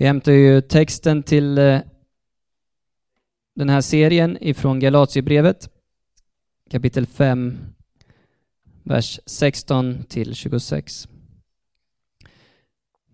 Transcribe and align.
Vi 0.00 0.06
hämtar 0.06 0.32
ju 0.32 0.60
texten 0.60 1.22
till 1.22 1.58
eh, 1.58 1.78
den 3.54 3.68
här 3.68 3.80
serien 3.80 4.38
ifrån 4.40 4.80
Galatiebrevet, 4.80 5.70
kapitel 6.70 7.06
5, 7.06 7.58
vers 8.82 9.20
16 9.26 10.04
till 10.08 10.34
26. 10.34 11.08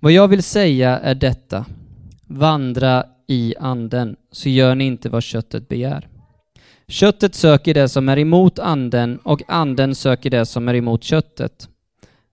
Vad 0.01 0.13
jag 0.13 0.29
vill 0.29 0.43
säga 0.43 0.99
är 0.99 1.15
detta. 1.15 1.67
Vandra 2.23 3.05
i 3.27 3.55
anden, 3.59 4.17
så 4.31 4.49
gör 4.49 4.75
ni 4.75 4.85
inte 4.85 5.09
vad 5.09 5.23
köttet 5.23 5.69
begär. 5.69 6.09
Köttet 6.89 7.35
söker 7.35 7.75
det 7.75 7.89
som 7.89 8.09
är 8.09 8.19
emot 8.19 8.59
anden 8.59 9.19
och 9.19 9.43
anden 9.49 9.95
söker 9.95 10.31
det 10.31 10.47
som 10.47 10.69
är 10.69 10.75
emot 10.75 11.05
köttet. 11.05 11.69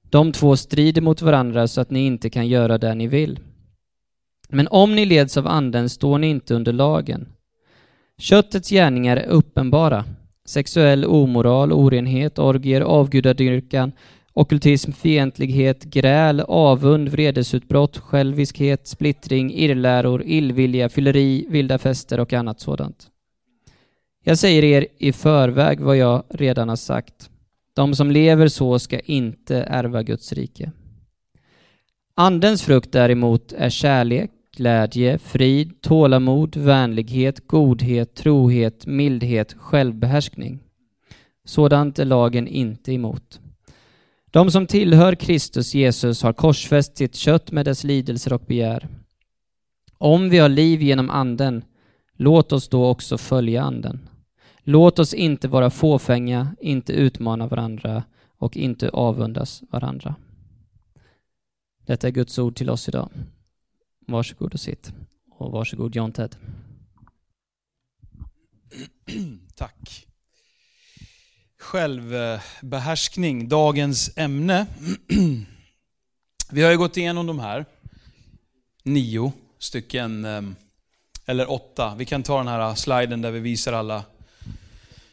De 0.10 0.32
två 0.32 0.58
strider 0.58 1.02
mot 1.02 1.22
varandra 1.22 1.68
så 1.68 1.82
att 1.82 1.92
ni 1.92 2.06
inte 2.06 2.30
kan 2.30 2.48
göra 2.48 2.78
det 2.78 2.96
ni 2.96 3.08
vill. 3.08 3.40
Men 4.54 4.68
om 4.68 4.96
ni 4.96 5.06
leds 5.06 5.38
av 5.38 5.48
anden 5.48 5.90
står 5.90 6.18
ni 6.18 6.30
inte 6.30 6.54
under 6.54 6.74
lagen. 6.74 7.28
Köttets 8.18 8.70
gärningar 8.70 9.18
är 9.18 9.28
uppenbara. 9.28 10.06
Sexuell 10.46 11.06
omoral, 11.06 11.72
orenhet, 11.72 12.40
orgier, 12.40 12.82
avgudadyrkan, 12.82 13.92
Okultism, 14.36 14.92
fientlighet, 14.92 15.84
gräl, 15.84 16.40
avund, 16.48 17.10
vredesutbrott, 17.10 17.98
själviskhet, 17.98 18.88
splittring, 18.88 19.54
irrläror, 19.54 20.24
illvilja, 20.24 20.90
fylleri, 20.90 21.46
vilda 21.50 21.78
fester 21.78 22.20
och 22.20 22.34
annat 22.34 22.60
sådant. 22.60 23.08
Jag 24.24 24.38
säger 24.38 24.64
er 24.64 24.88
i 24.98 25.14
förväg 25.14 25.80
vad 25.80 25.98
jag 25.98 26.24
redan 26.30 26.70
har 26.70 26.76
sagt. 26.76 27.30
De 27.74 27.96
som 27.96 28.12
lever 28.12 28.48
så 28.48 28.80
ska 28.80 29.00
inte 29.00 29.58
ärva 29.58 30.04
Guds 30.04 30.34
rike. 30.34 30.72
Andens 32.16 32.64
frukt 32.64 32.92
däremot 32.92 33.54
är 33.54 33.70
kärlek, 33.70 34.32
glädje, 34.56 35.18
frid, 35.18 35.82
tålamod, 35.82 36.56
vänlighet, 36.56 37.48
godhet, 37.48 38.16
trohet, 38.16 38.86
mildhet, 38.86 39.54
självbehärskning. 39.54 40.60
Sådant 41.46 42.00
är 42.00 42.06
lagen 42.06 42.48
inte 42.48 42.94
emot. 42.94 43.40
De 44.32 44.52
som 44.52 44.68
tillhör 44.68 45.16
Kristus 45.16 45.76
Jesus 45.76 46.24
har 46.24 46.34
korsfäst 46.34 46.98
sitt 46.98 47.16
kött 47.16 47.52
med 47.52 47.66
dess 47.66 47.84
lidelser 47.84 48.34
och 48.34 48.42
begär. 48.48 48.88
Om 49.98 50.30
vi 50.30 50.38
har 50.38 50.50
liv 50.50 50.82
genom 50.82 51.10
Anden, 51.10 51.64
låt 52.18 52.52
oss 52.52 52.70
då 52.70 52.86
också 52.86 53.18
följa 53.18 53.64
Anden. 53.64 54.10
Låt 54.64 55.00
oss 55.00 55.14
inte 55.14 55.48
vara 55.48 55.70
fåfänga, 55.70 56.56
inte 56.62 56.94
utmana 56.94 57.48
varandra 57.48 58.04
och 58.38 58.58
inte 58.58 58.90
avundas 58.90 59.64
varandra. 59.70 60.16
Detta 61.86 62.08
är 62.08 62.12
Guds 62.12 62.40
ord 62.40 62.56
till 62.56 62.70
oss 62.70 62.88
idag. 62.88 63.10
Varsågod 64.08 64.54
och 64.54 64.60
sitt. 64.60 64.92
Och 65.30 65.52
varsågod 65.52 65.96
John 65.96 66.12
Ted. 66.12 66.36
Tack. 69.56 70.08
Självbehärskning, 71.60 73.50
dagens 73.50 74.18
ämne. 74.18 74.68
Vi 76.52 76.64
har 76.64 76.72
ju 76.72 76.78
gått 76.78 76.98
igenom 76.98 77.28
de 77.28 77.40
här 77.40 77.66
nio 78.84 79.34
stycken, 79.60 80.26
ehm, 80.26 80.56
eller 81.26 81.52
åtta. 81.52 81.96
Vi 81.98 82.06
kan 82.06 82.24
ta 82.24 82.38
den 82.38 82.48
här 82.48 82.76
sliden 82.76 83.22
där 83.22 83.32
vi 83.32 83.40
visar 83.40 83.74
alla 83.74 84.04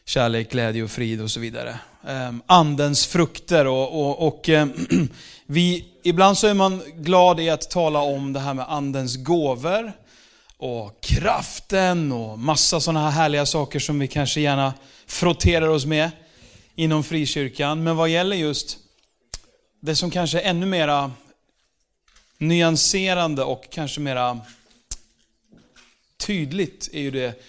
kärlek, 0.05 0.51
glädje 0.51 0.83
och 0.83 0.91
frid 0.91 1.21
och 1.21 1.31
så 1.31 1.39
vidare. 1.39 1.79
Ehm, 2.07 2.41
andens 2.45 3.07
frukter 3.07 3.67
och, 3.67 4.01
och, 4.01 4.27
och 4.27 4.49
ehm, 4.49 4.73
vi, 5.45 5.85
ibland 6.03 6.37
så 6.37 6.47
är 6.47 6.53
man 6.53 6.81
glad 6.95 7.39
i 7.39 7.49
att 7.49 7.69
tala 7.69 7.99
om 7.99 8.33
det 8.33 8.39
här 8.39 8.53
med 8.53 8.65
andens 8.69 9.15
gåvor 9.15 9.93
och 10.57 11.01
kraften 11.01 12.11
och 12.11 12.39
massa 12.39 12.79
sådana 12.79 13.09
här 13.09 13.21
härliga 13.21 13.45
saker 13.45 13.79
som 13.79 13.99
vi 13.99 14.07
kanske 14.07 14.41
gärna 14.41 14.73
frotterar 15.05 15.67
oss 15.67 15.85
med 15.85 16.11
inom 16.75 17.03
frikyrkan. 17.03 17.83
Men 17.83 17.95
vad 17.95 18.09
gäller 18.09 18.35
just 18.35 18.77
det 19.79 19.95
som 19.95 20.11
kanske 20.11 20.41
är 20.41 20.49
ännu 20.49 20.65
mera 20.65 21.11
nyanserande 22.37 23.43
och 23.43 23.67
kanske 23.69 24.01
mera 24.01 24.39
tydligt 26.17 26.89
är 26.93 27.01
ju 27.01 27.11
det 27.11 27.43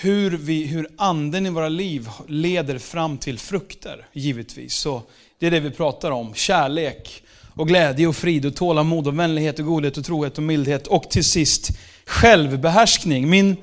hur, 0.00 0.30
vi, 0.30 0.66
hur 0.66 0.88
anden 0.96 1.46
i 1.46 1.50
våra 1.50 1.68
liv 1.68 2.08
leder 2.28 2.78
fram 2.78 3.18
till 3.18 3.38
frukter, 3.38 4.06
givetvis. 4.12 4.74
Så 4.74 5.02
det 5.38 5.46
är 5.46 5.50
det 5.50 5.60
vi 5.60 5.70
pratar 5.70 6.10
om. 6.10 6.34
Kärlek, 6.34 7.22
och 7.54 7.68
glädje 7.68 8.06
och 8.06 8.16
frid 8.16 8.46
och 8.46 8.56
tålamod 8.56 9.06
och 9.06 9.18
vänlighet 9.18 9.58
och 9.58 9.64
godhet 9.64 9.96
och 9.96 10.04
trohet 10.04 10.36
och 10.36 10.42
mildhet 10.42 10.86
och 10.86 11.10
till 11.10 11.24
sist 11.24 11.70
självbehärskning. 12.06 13.30
Min 13.30 13.56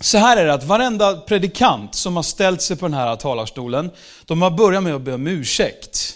så 0.00 0.18
här 0.18 0.36
är 0.36 0.46
det 0.46 0.54
att 0.54 0.64
varenda 0.64 1.16
predikant 1.16 1.94
som 1.94 2.16
har 2.16 2.22
ställt 2.22 2.62
sig 2.62 2.76
på 2.76 2.86
den 2.86 2.94
här 2.94 3.16
talarstolen, 3.16 3.90
de 4.24 4.42
har 4.42 4.50
börjat 4.50 4.82
med 4.82 4.94
att 4.94 5.02
be 5.02 5.14
om 5.14 5.26
ursäkt. 5.26 6.14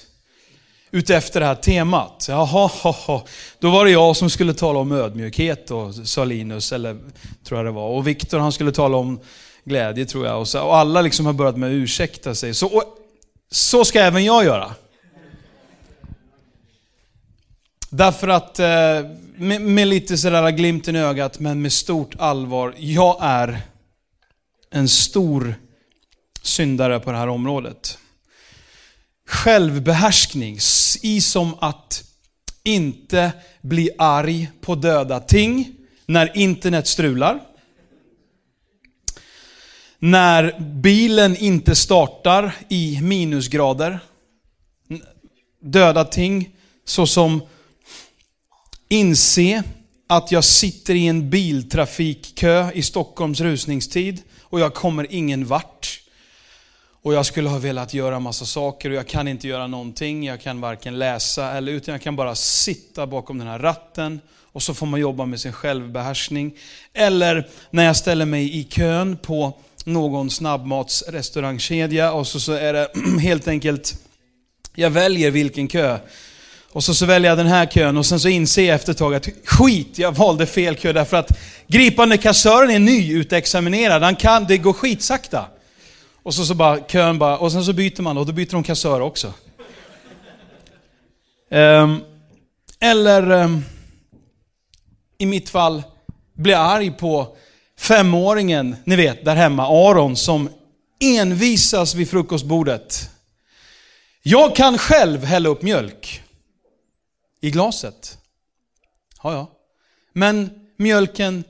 Utefter 0.95 1.41
det 1.41 1.47
här 1.47 1.55
temat. 1.55 2.27
Jaha, 2.29 2.71
då 3.59 3.71
var 3.71 3.85
det 3.85 3.91
jag 3.91 4.17
som 4.17 4.31
skulle 4.31 4.55
tala 4.55 4.79
om 4.79 4.93
ödmjukhet 4.93 5.71
och 5.71 5.95
sa 5.95 6.25
Linus, 6.25 6.73
eller 6.73 6.99
tror 7.45 7.59
jag 7.59 7.67
det 7.67 7.71
var. 7.71 7.89
Och 7.89 8.07
Viktor 8.07 8.39
han 8.39 8.53
skulle 8.53 8.73
tala 8.73 8.97
om 8.97 9.21
glädje 9.65 10.07
tror 10.07 10.27
jag. 10.27 10.41
Och, 10.41 10.49
så, 10.49 10.63
och 10.63 10.77
alla 10.77 11.01
liksom 11.01 11.27
har 11.27 11.33
börjat 11.33 11.57
med 11.57 11.69
att 11.69 11.75
ursäkta 11.75 12.35
sig. 12.35 12.55
Så, 12.55 12.67
och, 12.67 12.85
så 13.51 13.85
ska 13.85 14.01
även 14.01 14.25
jag 14.25 14.45
göra. 14.45 14.75
Därför 17.91 18.29
att, 18.29 18.59
eh, 18.59 18.67
med, 19.37 19.61
med 19.61 19.89
lite 19.89 20.19
sådär 20.19 20.51
glimten 20.51 20.97
i 20.97 20.99
ögat, 20.99 21.39
men 21.39 21.63
med 21.63 21.73
stort 21.73 22.15
allvar, 22.19 22.75
jag 22.79 23.17
är 23.21 23.61
en 24.71 24.89
stor 24.89 25.55
syndare 26.43 27.01
på 27.01 27.13
det 27.13 27.19
här 27.19 27.29
området. 27.29 27.99
Självbehärskning, 29.33 30.59
i 31.03 31.21
som 31.21 31.55
att 31.61 32.05
inte 32.63 33.33
bli 33.61 33.91
arg 33.99 34.51
på 34.61 34.75
döda 34.75 35.21
ting 35.21 35.75
när 36.07 36.37
internet 36.37 36.87
strular. 36.87 37.41
När 39.99 40.61
bilen 40.61 41.37
inte 41.37 41.75
startar 41.75 42.55
i 42.69 43.01
minusgrader. 43.03 44.01
Döda 45.61 46.05
ting 46.05 46.57
såsom 46.85 47.43
inse 48.89 49.63
att 50.07 50.33
jag 50.33 50.45
sitter 50.45 50.95
i 50.95 51.07
en 51.07 51.31
biltrafikkö 51.31 52.73
i 52.73 52.83
Stockholms 52.83 53.41
rusningstid 53.41 54.23
och 54.41 54.61
jag 54.61 54.75
kommer 54.75 55.07
ingen 55.11 55.47
vart. 55.47 56.02
Och 57.05 57.15
jag 57.15 57.27
skulle 57.27 57.49
ha 57.49 57.59
velat 57.59 57.95
göra 57.95 58.21
massa 58.21 58.45
saker 58.45 58.91
och 58.91 58.97
jag 58.97 59.07
kan 59.07 59.29
inte 59.29 59.49
göra 59.49 59.67
någonting. 59.67 60.25
Jag 60.25 60.41
kan 60.41 60.61
varken 60.61 60.99
läsa 60.99 61.53
eller 61.53 61.73
utan 61.73 61.93
jag 61.93 62.03
kan 62.03 62.17
bara 62.17 62.35
sitta 62.35 63.07
bakom 63.07 63.39
den 63.39 63.49
här 63.49 63.59
ratten. 63.59 64.21
Och 64.53 64.63
så 64.63 64.75
får 64.75 64.87
man 64.87 65.01
jobba 65.01 65.27
med 65.27 65.41
sin 65.41 65.53
självbehärskning. 65.53 66.55
Eller 66.93 67.49
när 67.71 67.85
jag 67.85 67.97
ställer 67.97 68.25
mig 68.25 68.59
i 68.59 68.65
kön 68.65 69.17
på 69.17 69.59
någon 69.85 70.31
snabbmatsrestaurangkedja 70.31 72.13
och 72.13 72.27
så, 72.27 72.41
så 72.41 72.53
är 72.53 72.73
det 72.73 72.89
helt 73.21 73.49
enkelt, 73.49 73.95
jag 74.75 74.91
väljer 74.91 75.31
vilken 75.31 75.69
kö. 75.69 75.99
Och 76.73 76.85
så, 76.85 76.95
så 76.95 77.07
väljer 77.07 77.31
jag 77.31 77.39
den 77.39 77.47
här 77.47 77.67
kön 77.67 77.97
och 77.97 78.07
sen 78.07 78.21
så 78.21 78.29
inser 78.29 78.63
jag 78.63 78.75
efter 78.75 78.93
ett 78.93 78.99
tag 78.99 79.15
att 79.15 79.29
skit, 79.45 79.99
jag 79.99 80.13
valde 80.13 80.47
fel 80.47 80.77
kö 80.77 80.93
därför 80.93 81.17
att 81.17 81.39
gripande 81.67 82.17
kassören 82.17 82.71
är 82.71 82.79
nyutexaminerad. 82.79 84.03
Han 84.03 84.17
kan, 84.17 84.45
det 84.45 84.59
går 84.59 84.73
skitsakta. 84.73 85.47
Och 86.23 86.35
så, 86.35 86.47
så 86.47 86.55
bara 86.55 86.81
kön 86.81 87.19
bara, 87.19 87.39
och 87.39 87.53
sen 87.53 87.65
så 87.65 87.73
byter 87.73 88.03
man 88.03 88.19
och 88.19 88.27
då 88.27 88.33
byter 88.33 88.51
de 88.51 88.63
kassör 88.63 89.01
också. 89.01 89.35
Um, 91.51 92.05
eller 92.81 93.31
um, 93.31 93.65
i 95.19 95.27
mitt 95.27 95.51
fall, 95.51 95.83
bli 96.35 96.55
arg 96.55 96.91
på 96.91 97.37
femåringen, 97.79 98.77
ni 98.85 98.97
vet, 98.97 99.25
där 99.25 99.35
hemma, 99.35 99.91
Aron, 99.91 100.17
som 100.17 100.49
envisas 101.01 101.95
vid 101.95 102.11
frukostbordet. 102.11 103.11
Jag 104.23 104.57
kan 104.57 104.79
själv 104.79 105.25
hälla 105.25 105.49
upp 105.49 105.63
mjölk 105.63 106.23
i 107.41 107.51
glaset. 107.51 108.19
Ja, 109.23 109.33
ja. 109.33 109.51
Men 110.13 110.51
mjölken 110.77 111.45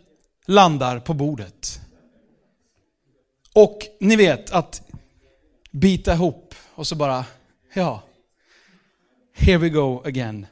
landar 0.47 1.01
på 1.01 1.15
bordet. 1.15 1.82
Och 3.53 3.79
ni 4.01 4.17
vet 4.17 4.51
att 4.51 4.83
bita 5.71 6.13
ihop 6.13 6.55
och 6.75 6.87
så 6.87 6.95
bara, 6.95 7.25
ja, 7.75 8.03
here 9.35 9.59
we 9.59 9.69
go 9.69 10.03
again. 10.05 10.47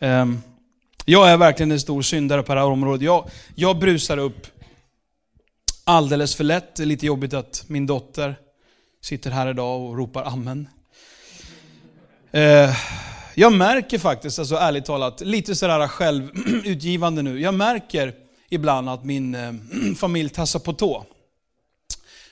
Um, 0.00 0.42
jag 1.04 1.30
är 1.30 1.36
verkligen 1.36 1.72
en 1.72 1.80
stor 1.80 2.02
syndare 2.02 2.42
på 2.42 2.54
det 2.54 2.60
här 2.60 2.66
området. 2.68 3.02
Jag, 3.02 3.30
jag 3.54 3.78
brusar 3.78 4.18
upp 4.18 4.46
alldeles 5.84 6.34
för 6.34 6.44
lätt. 6.44 6.74
Det 6.74 6.82
är 6.82 6.86
lite 6.86 7.06
jobbigt 7.06 7.34
att 7.34 7.64
min 7.66 7.86
dotter 7.86 8.36
sitter 9.00 9.30
här 9.30 9.50
idag 9.50 9.80
och 9.80 9.98
ropar 9.98 10.24
amen. 10.24 10.68
Uh, 12.34 12.76
Jag 13.34 13.52
märker 13.52 13.98
faktiskt, 13.98 14.38
alltså 14.38 14.54
ärligt 14.54 14.84
talat, 14.84 15.20
lite 15.20 15.54
sådär 15.54 15.88
självutgivande 15.88 17.22
nu. 17.28 17.40
Jag 17.40 17.54
märker 17.54 18.14
ibland 18.48 18.88
att 18.88 19.04
min 19.04 19.34
uh, 19.34 19.54
familj 19.96 20.30
tassar 20.30 20.58
på 20.58 20.72
tå. 20.72 21.04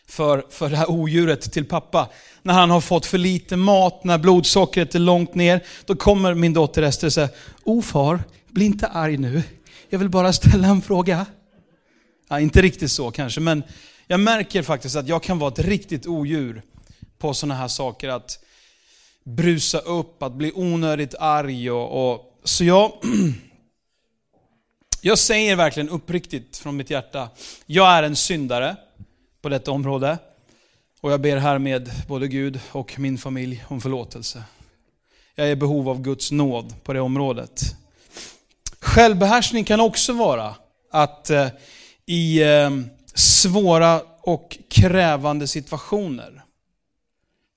För, 0.08 0.44
för 0.50 0.70
det 0.70 0.76
här 0.76 0.91
odjuret 0.91 1.53
till 1.53 1.64
pappa. 1.64 2.08
När 2.43 2.55
han 2.55 2.70
har 2.70 2.81
fått 2.81 3.06
för 3.06 3.19
lite 3.19 3.56
mat, 3.56 4.05
när 4.05 4.19
blodsockret 4.19 4.94
är 4.94 4.99
långt 4.99 5.35
ner. 5.35 5.64
Då 5.85 5.97
kommer 5.97 6.35
min 6.35 6.53
dotter 6.53 6.82
Ester 6.82 7.06
och 7.06 7.12
säger, 7.12 7.31
O 7.64 7.82
far, 7.82 8.20
bli 8.50 8.64
inte 8.64 8.87
arg 8.87 9.17
nu. 9.17 9.43
Jag 9.88 9.99
vill 9.99 10.08
bara 10.08 10.32
ställa 10.32 10.69
en 10.69 10.82
fråga. 10.82 11.26
Ja, 12.29 12.41
inte 12.41 12.62
riktigt 12.62 12.91
så 12.91 13.11
kanske, 13.11 13.41
men 13.41 13.62
jag 14.06 14.20
märker 14.20 14.62
faktiskt 14.62 14.97
att 14.97 15.08
jag 15.08 15.23
kan 15.23 15.38
vara 15.38 15.53
ett 15.53 15.58
riktigt 15.58 16.06
odjur 16.06 16.62
på 17.19 17.35
sådana 17.35 17.55
här 17.55 17.69
saker. 17.69 18.08
Att 18.08 18.38
brusa 19.25 19.79
upp, 19.79 20.23
att 20.23 20.32
bli 20.32 20.53
onödigt 20.55 21.14
arg. 21.19 21.70
Och, 21.70 22.11
och 22.11 22.32
så 22.44 22.64
jag, 22.64 22.93
jag 25.00 25.19
säger 25.19 25.56
verkligen 25.56 25.88
uppriktigt 25.88 26.56
från 26.56 26.76
mitt 26.76 26.91
hjärta, 26.91 27.29
jag 27.67 27.93
är 27.93 28.03
en 28.03 28.17
syndare 28.17 28.76
på 29.46 29.50
detta 29.50 29.70
område. 29.70 30.19
Och 31.00 31.12
jag 31.12 31.20
ber 31.20 31.37
härmed 31.37 31.90
både 32.08 32.28
Gud 32.28 32.60
och 32.72 32.98
min 32.98 33.19
familj 33.19 33.64
om 33.69 33.81
förlåtelse. 33.81 34.44
Jag 35.34 35.46
är 35.46 35.50
i 35.50 35.56
behov 35.56 35.88
av 35.88 36.02
Guds 36.02 36.32
nåd 36.32 36.75
på 36.82 36.93
det 36.93 37.00
området. 37.00 37.62
Självbehärskning 38.81 39.64
kan 39.64 39.81
också 39.81 40.12
vara 40.12 40.54
att 40.90 41.31
eh, 41.31 41.48
i 42.06 42.43
eh, 42.43 42.70
svåra 43.14 44.02
och 44.20 44.58
krävande 44.69 45.46
situationer 45.46 46.43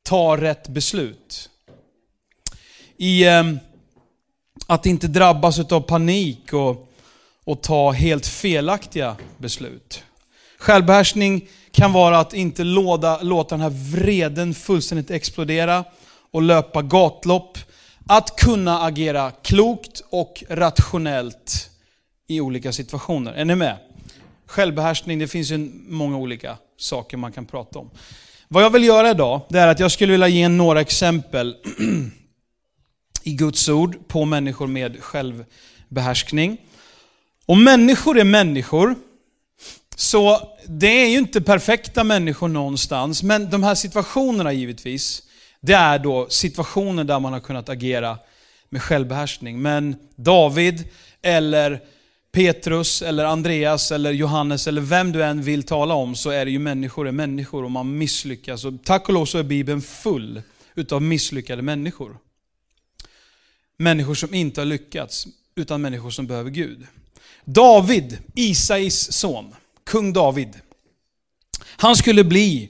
ta 0.03 0.37
rätt 0.37 0.67
beslut. 0.67 1.49
I 2.97 3.27
eh, 3.27 3.43
att 4.67 4.85
inte 4.85 5.07
drabbas 5.07 5.59
av 5.59 5.81
panik 5.81 6.53
och, 6.53 6.91
och 7.43 7.61
ta 7.61 7.91
helt 7.91 8.27
felaktiga 8.27 9.15
beslut. 9.37 10.03
Självbehärskning 10.57 11.49
kan 11.71 11.93
vara 11.93 12.19
att 12.19 12.33
inte 12.33 12.63
låta, 12.63 13.21
låta 13.21 13.55
den 13.55 13.61
här 13.61 13.95
vreden 13.95 14.53
fullständigt 14.53 15.11
explodera 15.11 15.83
och 16.31 16.41
löpa 16.41 16.81
gatlopp. 16.81 17.57
Att 18.07 18.35
kunna 18.35 18.81
agera 18.81 19.31
klokt 19.31 20.01
och 20.09 20.43
rationellt 20.49 21.69
i 22.27 22.41
olika 22.41 22.71
situationer. 22.71 23.33
Är 23.33 23.45
ni 23.45 23.55
med? 23.55 23.77
Självbehärskning, 24.45 25.19
det 25.19 25.27
finns 25.27 25.51
ju 25.51 25.71
många 25.87 26.17
olika 26.17 26.57
saker 26.77 27.17
man 27.17 27.31
kan 27.31 27.45
prata 27.45 27.79
om. 27.79 27.89
Vad 28.47 28.63
jag 28.63 28.69
vill 28.69 28.83
göra 28.83 29.11
idag, 29.11 29.41
det 29.49 29.59
är 29.59 29.67
att 29.67 29.79
jag 29.79 29.91
skulle 29.91 30.11
vilja 30.11 30.27
ge 30.27 30.47
några 30.47 30.81
exempel 30.81 31.55
i 33.23 33.33
Guds 33.33 33.69
ord 33.69 34.07
på 34.07 34.25
människor 34.25 34.67
med 34.67 35.03
självbehärskning. 35.03 36.57
Och 37.45 37.57
människor 37.57 38.19
är 38.19 38.23
människor, 38.23 38.95
så 39.99 40.49
det 40.67 40.87
är 40.87 41.07
ju 41.07 41.17
inte 41.17 41.41
perfekta 41.41 42.03
människor 42.03 42.47
någonstans, 42.47 43.23
men 43.23 43.49
de 43.49 43.63
här 43.63 43.75
situationerna 43.75 44.53
givetvis, 44.53 45.23
det 45.61 45.73
är 45.73 45.99
då 45.99 46.27
situationer 46.29 47.03
där 47.03 47.19
man 47.19 47.33
har 47.33 47.39
kunnat 47.39 47.69
agera 47.69 48.17
med 48.69 48.81
självbehärskning. 48.81 49.61
Men 49.61 49.95
David, 50.15 50.83
eller 51.21 51.81
Petrus, 52.31 53.01
eller 53.01 53.25
Andreas, 53.25 53.91
eller 53.91 54.11
Johannes, 54.11 54.67
eller 54.67 54.81
vem 54.81 55.11
du 55.11 55.23
än 55.23 55.41
vill 55.41 55.63
tala 55.63 55.93
om, 55.93 56.15
så 56.15 56.29
är 56.29 56.45
det 56.45 56.51
ju 56.51 56.59
människor 56.59 57.07
är 57.07 57.11
människor 57.11 57.63
och 57.63 57.71
man 57.71 57.97
misslyckas. 57.97 58.65
Och 58.65 58.73
tack 58.83 59.07
och 59.07 59.13
lov 59.13 59.25
så 59.25 59.37
är 59.37 59.43
Bibeln 59.43 59.81
full 59.81 60.41
utav 60.75 61.01
misslyckade 61.01 61.61
människor. 61.61 62.17
Människor 63.77 64.15
som 64.15 64.33
inte 64.33 64.61
har 64.61 64.65
lyckats, 64.65 65.27
utan 65.55 65.81
människor 65.81 66.09
som 66.09 66.27
behöver 66.27 66.49
Gud. 66.49 66.87
David, 67.45 68.17
Isais 68.35 69.13
son, 69.13 69.55
kung 69.89 70.13
David. 70.13 70.55
Han 71.77 71.95
skulle 71.95 72.23
bli 72.23 72.69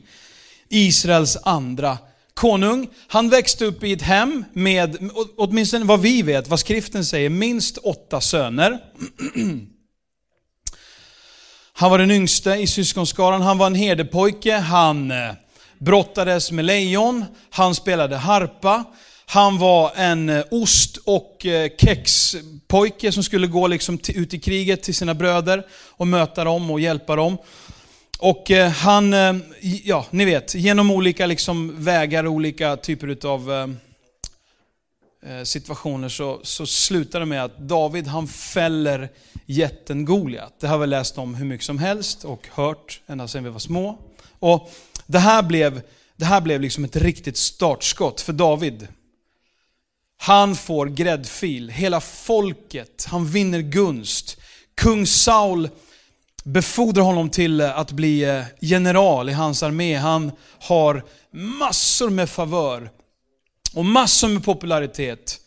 Israels 0.70 1.38
andra 1.44 1.98
konung. 2.34 2.90
Han 3.08 3.30
växte 3.30 3.66
upp 3.66 3.84
i 3.84 3.92
ett 3.92 4.02
hem 4.02 4.46
med, 4.54 5.12
åtminstone 5.38 5.86
vad 5.86 6.02
vi 6.02 6.22
vet, 6.22 6.48
vad 6.48 6.60
skriften 6.60 7.06
säger, 7.06 7.30
minst 7.30 7.78
åtta 7.78 8.22
söner. 8.22 8.80
Han 11.74 11.92
var 11.92 11.98
den 11.98 12.12
yngste 12.12 12.52
i 12.52 12.68
syskonskaran, 12.68 13.42
han 13.42 13.58
var 13.58 13.68
en 13.68 13.76
herdepojke, 13.76 14.54
han 14.54 15.12
eh, 15.12 15.34
brottades 15.78 16.52
med 16.52 16.66
lejon, 16.66 17.26
han 17.50 17.76
spelade 17.76 18.18
harpa, 18.18 18.86
han 19.32 19.58
var 19.58 19.92
en 19.96 20.30
eh, 20.30 20.44
ost 20.52 20.98
och 20.98 21.46
eh, 21.46 21.72
kexpojke 21.78 23.12
som 23.12 23.24
skulle 23.24 23.48
gå 23.48 23.68
liksom 23.68 24.00
ut 24.08 24.34
i 24.34 24.40
kriget 24.40 24.84
till 24.84 24.96
sina 24.96 25.14
bröder 25.14 25.68
och 25.90 26.08
möta 26.08 26.44
dem 26.44 26.72
och 26.72 26.80
hjälpa 26.80 27.16
dem. 27.16 27.38
Och 28.20 28.52
eh, 28.52 28.70
han, 28.70 29.14
ja 29.84 30.06
ni 30.10 30.26
vet, 30.26 30.56
genom 30.56 30.92
olika 30.92 31.26
liksom 31.26 31.84
vägar, 31.84 32.28
olika 32.28 32.78
typer 32.78 33.28
av 33.28 33.76
situationer 35.44 36.10
så, 36.10 36.40
så 36.44 36.66
slutar 36.66 37.20
det 37.20 37.26
med 37.26 37.44
att 37.44 37.58
David 37.58 38.08
han 38.08 38.28
fäller 38.28 39.10
jätten 39.46 40.06
Goliat. 40.06 40.54
Det 40.60 40.68
har 40.68 40.78
vi 40.78 40.88
läst 40.88 41.18
om 41.18 41.36
hur 41.36 41.46
mycket 41.46 41.66
som 41.66 41.80
helst 41.80 42.24
och 42.24 42.48
hört 42.52 43.02
ända 43.08 43.28
sedan 43.28 43.44
vi 43.44 43.50
var 43.50 43.60
små. 43.60 44.00
Och 44.40 44.72
det 45.06 45.20
här 45.20 45.44
blev, 45.44 45.82
det 46.16 46.26
här 46.26 46.42
blev 46.42 46.62
liksom 46.62 46.84
ett 46.84 46.96
riktigt 46.96 47.38
startskott 47.38 48.22
för 48.22 48.34
David. 48.34 48.88
Han 50.22 50.56
får 50.56 50.86
gräddfil. 50.86 51.70
Hela 51.70 52.02
folket, 52.02 53.06
han 53.10 53.26
vinner 53.26 53.60
gunst. 53.60 54.38
Kung 54.76 55.08
Saul 55.08 55.70
befordrar 56.44 57.04
honom 57.04 57.30
till 57.30 57.62
eh, 57.62 57.80
att 57.80 57.92
bli 57.92 58.24
eh, 58.24 58.44
general 58.60 59.30
i 59.30 59.34
hans 59.34 59.64
armé. 59.64 59.96
Han 59.96 60.32
har 60.60 61.04
massor 61.32 62.10
med 62.10 62.30
favör 62.30 62.90
och 63.74 63.86
massor 63.86 64.28
med 64.28 64.44
popularitet. 64.44 65.40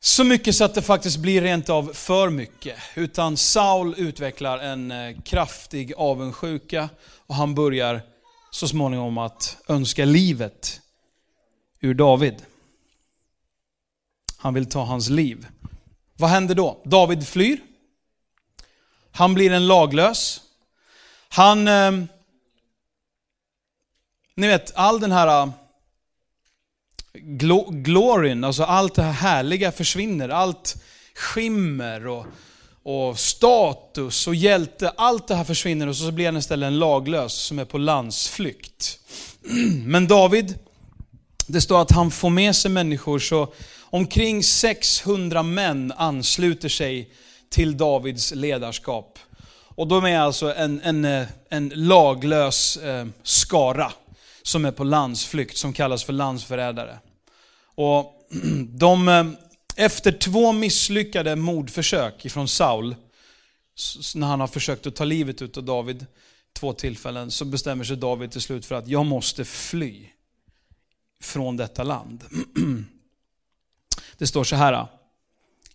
Så 0.00 0.24
mycket 0.24 0.56
så 0.56 0.64
att 0.64 0.74
det 0.74 0.82
faktiskt 0.82 1.16
blir 1.16 1.42
rent 1.42 1.68
av 1.68 1.92
för 1.94 2.30
mycket. 2.30 2.76
Utan 2.94 3.36
Saul 3.36 3.94
utvecklar 3.96 4.58
en 4.58 4.90
eh, 4.90 5.16
kraftig 5.24 5.92
avundsjuka 5.96 6.88
och 7.26 7.34
han 7.34 7.54
börjar 7.54 8.00
så 8.50 8.68
småningom 8.68 9.18
att 9.18 9.56
önska 9.68 10.04
livet 10.04 10.80
ur 11.80 11.94
David. 11.94 12.34
Han 14.42 14.54
vill 14.54 14.66
ta 14.66 14.84
hans 14.84 15.08
liv. 15.08 15.46
Vad 16.16 16.30
händer 16.30 16.54
då? 16.54 16.82
David 16.84 17.28
flyr. 17.28 17.58
Han 19.12 19.34
blir 19.34 19.52
en 19.52 19.66
laglös. 19.66 20.40
Han... 21.28 21.68
Eh, 21.68 21.92
ni 24.34 24.46
vet, 24.46 24.72
all 24.74 25.00
den 25.00 25.12
här 25.12 25.26
ah, 25.26 25.52
glo 27.12 27.70
gloryn, 27.70 28.44
alltså 28.44 28.62
allt 28.62 28.94
det 28.94 29.02
här 29.02 29.12
härliga 29.12 29.72
försvinner. 29.72 30.28
Allt 30.28 30.82
skimmer 31.14 32.06
och, 32.06 32.26
och 32.82 33.18
status 33.18 34.26
och 34.26 34.34
hjälte, 34.34 34.90
allt 34.96 35.28
det 35.28 35.34
här 35.34 35.44
försvinner 35.44 35.86
och 35.86 35.96
så 35.96 36.12
blir 36.12 36.26
han 36.26 36.36
istället 36.36 36.66
en 36.66 36.78
laglös 36.78 37.32
som 37.32 37.58
är 37.58 37.64
på 37.64 37.78
landsflykt. 37.78 38.98
Men 39.84 40.06
David, 40.06 40.58
det 41.46 41.60
står 41.60 41.82
att 41.82 41.90
han 41.90 42.10
får 42.10 42.30
med 42.30 42.56
sig 42.56 42.70
människor 42.70 43.18
så 43.18 43.52
Omkring 43.94 44.42
600 44.42 45.42
män 45.42 45.92
ansluter 45.96 46.68
sig 46.68 47.10
till 47.48 47.76
Davids 47.76 48.32
ledarskap. 48.34 49.18
Och 49.74 49.88
de 49.88 50.04
är 50.04 50.18
alltså 50.18 50.54
en, 50.54 50.80
en, 50.80 51.04
eh, 51.04 51.26
en 51.48 51.72
laglös 51.74 52.76
eh, 52.76 53.06
skara 53.22 53.92
som 54.42 54.64
är 54.64 54.72
på 54.72 54.84
landsflykt, 54.84 55.56
som 55.56 55.72
kallas 55.72 56.04
för 56.04 56.12
landsförrädare. 56.12 56.98
Och 57.74 58.28
de, 58.68 59.08
eh, 59.08 59.26
efter 59.76 60.12
två 60.12 60.52
misslyckade 60.52 61.36
mordförsök 61.36 62.24
ifrån 62.24 62.48
Saul, 62.48 62.96
när 64.14 64.26
han 64.26 64.40
har 64.40 64.46
försökt 64.46 64.86
att 64.86 64.96
ta 64.96 65.04
livet 65.04 65.56
av 65.56 65.64
David 65.64 66.06
två 66.52 66.72
tillfällen, 66.72 67.30
så 67.30 67.44
bestämmer 67.44 67.84
sig 67.84 67.96
David 67.96 68.30
till 68.30 68.40
slut 68.40 68.66
för 68.66 68.74
att 68.74 68.88
jag 68.88 69.06
måste 69.06 69.44
fly 69.44 70.06
från 71.20 71.56
detta 71.56 71.82
land. 71.82 72.24
Det 74.22 74.26
står 74.26 74.44
så 74.44 74.56
här, 74.56 74.86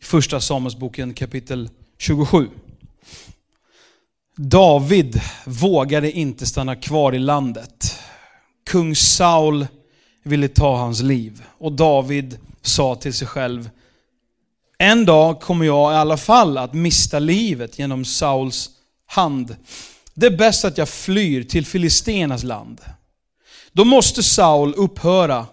första 0.01 0.41
Samuelsboken 0.41 1.13
kapitel 1.13 1.69
27. 1.97 2.49
David 4.35 5.21
vågade 5.45 6.11
inte 6.11 6.45
stanna 6.45 6.75
kvar 6.75 7.15
i 7.15 7.19
landet. 7.19 7.99
Kung 8.65 8.95
Saul 8.95 9.67
ville 10.23 10.47
ta 10.47 10.77
hans 10.77 11.01
liv. 11.01 11.43
Och 11.57 11.71
David 11.71 12.37
sa 12.61 12.95
till 12.95 13.13
sig 13.13 13.27
själv, 13.27 13.69
en 14.77 15.05
dag 15.05 15.41
kommer 15.41 15.65
jag 15.65 15.93
i 15.93 15.95
alla 15.95 16.17
fall 16.17 16.57
att 16.57 16.73
mista 16.73 17.19
livet 17.19 17.79
genom 17.79 18.05
Sauls 18.05 18.69
hand. 19.05 19.55
Det 20.13 20.25
är 20.25 20.37
bäst 20.37 20.65
att 20.65 20.77
jag 20.77 20.89
flyr 20.89 21.43
till 21.43 21.65
Filistenas 21.65 22.43
land. 22.43 22.81
Då 23.71 23.85
måste 23.85 24.23
Saul 24.23 24.73
upphöra 24.73 25.45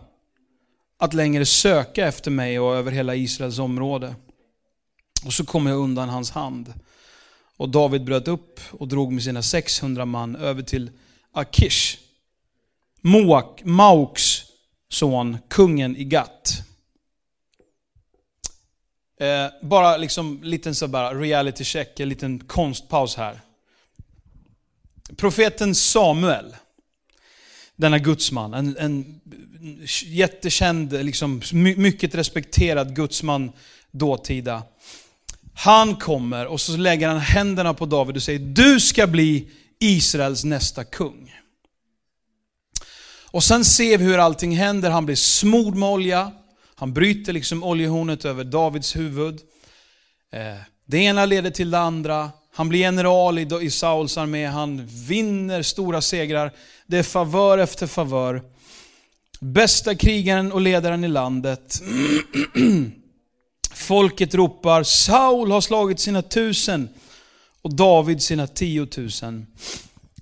att 1.04 1.14
längre 1.14 1.46
söka 1.46 2.06
efter 2.06 2.30
mig 2.30 2.60
och 2.60 2.76
över 2.76 2.92
hela 2.92 3.14
Israels 3.14 3.58
område. 3.58 4.14
Och 5.24 5.32
så 5.32 5.44
kom 5.44 5.66
jag 5.66 5.78
undan 5.78 6.08
hans 6.08 6.30
hand. 6.30 6.74
Och 7.56 7.68
David 7.68 8.04
bröt 8.04 8.28
upp 8.28 8.60
och 8.70 8.88
drog 8.88 9.12
med 9.12 9.22
sina 9.22 9.42
600 9.42 10.04
man 10.04 10.36
över 10.36 10.62
till 10.62 10.90
Akish, 11.32 11.98
Moak, 13.00 13.60
Mauks 13.64 14.42
son, 14.88 15.38
kungen 15.48 15.96
i 15.96 16.04
Gat. 16.04 16.62
Eh, 19.20 19.46
bara 19.62 19.96
liksom 19.96 20.40
liten 20.42 20.74
så 20.74 20.88
bara 20.88 21.14
reality 21.14 21.64
check, 21.64 22.00
en 22.00 22.08
liten 22.08 22.38
konstpaus 22.38 23.16
här. 23.16 23.40
Profeten 25.16 25.74
Samuel, 25.74 26.56
denna 27.76 27.98
gudsman, 27.98 28.54
en, 28.54 28.76
en 28.78 29.20
jättekänd, 30.04 30.92
liksom, 31.04 31.42
mycket 31.76 32.14
respekterad 32.14 32.96
gudsman 32.96 33.52
dåtida. 33.90 34.62
Han 35.54 35.96
kommer 35.96 36.46
och 36.46 36.60
så 36.60 36.76
lägger 36.76 37.08
han 37.08 37.18
händerna 37.18 37.74
på 37.74 37.86
David 37.86 38.16
och 38.16 38.22
säger, 38.22 38.38
du 38.38 38.80
ska 38.80 39.06
bli 39.06 39.48
Israels 39.80 40.44
nästa 40.44 40.84
kung. 40.84 41.34
Och 43.34 43.44
sen 43.44 43.64
ser 43.64 43.98
vi 43.98 44.04
hur 44.04 44.18
allting 44.18 44.56
händer. 44.56 44.90
Han 44.90 45.06
blir 45.06 45.16
smord 45.16 45.74
med 45.74 45.88
olja. 45.88 46.32
Han 46.74 46.92
bryter 46.92 47.32
liksom 47.32 47.64
oljehornet 47.64 48.24
över 48.24 48.44
Davids 48.44 48.96
huvud. 48.96 49.40
Eh, 50.32 50.56
det 50.86 50.98
ena 50.98 51.24
leder 51.24 51.50
till 51.50 51.70
det 51.70 51.78
andra. 51.78 52.30
Han 52.56 52.68
blir 52.68 52.80
general 52.80 53.38
i 53.38 53.70
Sauls 53.70 54.18
armé. 54.18 54.46
Han 54.46 54.86
vinner 54.86 55.62
stora 55.62 56.00
segrar. 56.00 56.52
Det 56.86 56.98
är 56.98 57.02
favör 57.02 57.58
efter 57.58 57.86
favör. 57.86 58.42
Bästa 59.40 59.94
krigaren 59.94 60.52
och 60.52 60.60
ledaren 60.60 61.04
i 61.04 61.08
landet. 61.08 61.82
Folket 63.74 64.34
ropar, 64.34 64.82
Saul 64.82 65.50
har 65.50 65.60
slagit 65.60 66.00
sina 66.00 66.22
tusen 66.22 66.88
och 67.62 67.74
David 67.74 68.22
sina 68.22 68.46
tiotusen. 68.46 69.46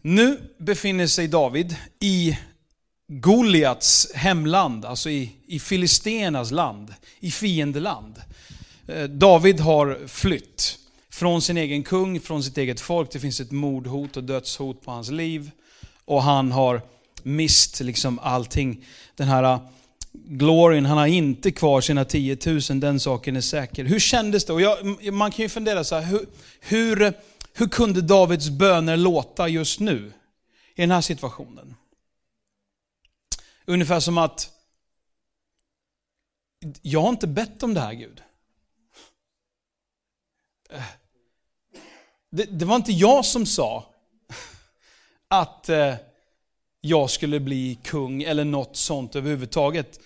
Nu 0.02 0.40
befinner 0.58 1.06
sig 1.06 1.28
David 1.28 1.76
i 2.00 2.38
Goliats 3.08 4.12
hemland, 4.14 4.84
alltså 4.84 5.10
i, 5.10 5.32
i 5.46 5.60
Filistenas 5.60 6.50
land, 6.50 6.94
i 7.20 7.30
fiendeland. 7.30 8.14
Eh, 8.86 9.04
David 9.04 9.60
har 9.60 10.08
flytt 10.08 10.51
från 11.22 11.42
sin 11.42 11.56
egen 11.56 11.82
kung, 11.82 12.20
från 12.20 12.42
sitt 12.42 12.58
eget 12.58 12.80
folk. 12.80 13.10
Det 13.10 13.20
finns 13.20 13.40
ett 13.40 13.50
mordhot 13.50 14.16
och 14.16 14.24
dödshot 14.24 14.82
på 14.82 14.90
hans 14.90 15.10
liv. 15.10 15.50
Och 16.04 16.22
han 16.22 16.52
har 16.52 16.82
mist 17.22 17.80
liksom 17.80 18.18
allting. 18.18 18.84
Den 19.16 19.28
här 19.28 19.42
äh, 19.42 19.60
gloryn, 20.12 20.86
han 20.86 20.98
har 20.98 21.06
inte 21.06 21.52
kvar 21.52 21.80
sina 21.80 22.04
10 22.04 22.38
000, 22.46 22.60
den 22.80 23.00
saken 23.00 23.36
är 23.36 23.40
säker. 23.40 23.84
Hur 23.84 23.98
kändes 23.98 24.44
det? 24.44 24.52
Och 24.52 24.60
jag, 24.60 25.12
man 25.12 25.30
kan 25.30 25.42
ju 25.42 25.48
fundera 25.48 25.84
så 25.84 25.94
här, 25.94 26.02
hur, 26.02 26.26
hur, 26.60 27.14
hur 27.52 27.68
kunde 27.68 28.02
Davids 28.02 28.48
böner 28.48 28.96
låta 28.96 29.48
just 29.48 29.80
nu? 29.80 30.12
I 30.74 30.80
den 30.80 30.90
här 30.90 31.00
situationen. 31.00 31.74
Ungefär 33.64 34.00
som 34.00 34.18
att, 34.18 34.50
jag 36.82 37.00
har 37.00 37.08
inte 37.08 37.26
bett 37.26 37.62
om 37.62 37.74
det 37.74 37.80
här 37.80 37.92
Gud. 37.92 38.22
Äh. 40.70 40.82
Det, 42.34 42.44
det 42.44 42.64
var 42.64 42.76
inte 42.76 42.92
jag 42.92 43.24
som 43.24 43.46
sa 43.46 43.84
att 45.28 45.68
eh, 45.68 45.94
jag 46.80 47.10
skulle 47.10 47.40
bli 47.40 47.78
kung 47.82 48.22
eller 48.22 48.44
något 48.44 48.76
sånt 48.76 49.16
överhuvudtaget. 49.16 50.00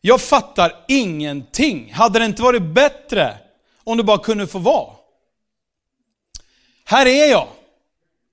Jag 0.00 0.20
fattar 0.20 0.84
ingenting. 0.88 1.92
Hade 1.92 2.18
det 2.18 2.24
inte 2.24 2.42
varit 2.42 2.62
bättre 2.62 3.36
om 3.84 3.96
du 3.96 4.02
bara 4.02 4.18
kunde 4.18 4.46
få 4.46 4.58
vara? 4.58 4.92
Här 6.84 7.06
är 7.06 7.30
jag, 7.30 7.48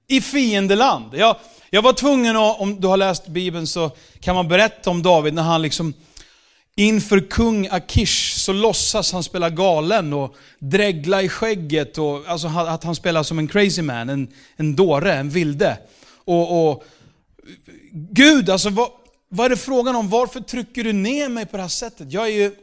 i 0.07 0.21
fiendeland. 0.21 1.13
Jag, 1.13 1.35
jag 1.69 1.81
var 1.81 1.93
tvungen 1.93 2.37
att, 2.37 2.59
om 2.59 2.81
du 2.81 2.87
har 2.87 2.97
läst 2.97 3.27
Bibeln 3.27 3.67
så 3.67 3.91
kan 4.19 4.35
man 4.35 4.47
berätta 4.47 4.89
om 4.89 5.03
David 5.03 5.33
när 5.33 5.43
han 5.43 5.61
liksom 5.61 5.93
inför 6.79 7.19
kung 7.19 7.67
Akish 7.67 8.33
så 8.37 8.53
låtsas 8.53 9.11
han 9.11 9.23
spela 9.23 9.49
galen 9.49 10.13
och 10.13 10.35
dregla 10.59 11.21
i 11.21 11.29
skägget. 11.29 11.97
Och, 11.97 12.27
alltså 12.27 12.47
att 12.47 12.83
han 12.83 12.95
spelar 12.95 13.23
som 13.23 13.39
en 13.39 13.47
crazy 13.47 13.81
man, 13.81 14.09
en, 14.09 14.27
en 14.55 14.75
dåre, 14.75 15.13
en 15.13 15.29
vilde. 15.29 15.77
Och, 16.25 16.69
och 16.69 16.83
Gud, 17.91 18.49
alltså 18.49 18.69
vad, 18.69 18.89
vad 19.29 19.45
är 19.45 19.49
det 19.49 19.57
frågan 19.57 19.95
om? 19.95 20.09
Varför 20.09 20.39
trycker 20.39 20.83
du 20.83 20.93
ner 20.93 21.29
mig 21.29 21.45
på 21.45 21.57
det 21.57 21.63
här 21.63 21.69
sättet? 21.69 22.13
Jag 22.13 22.27
är 22.27 22.33
ju 22.33 22.55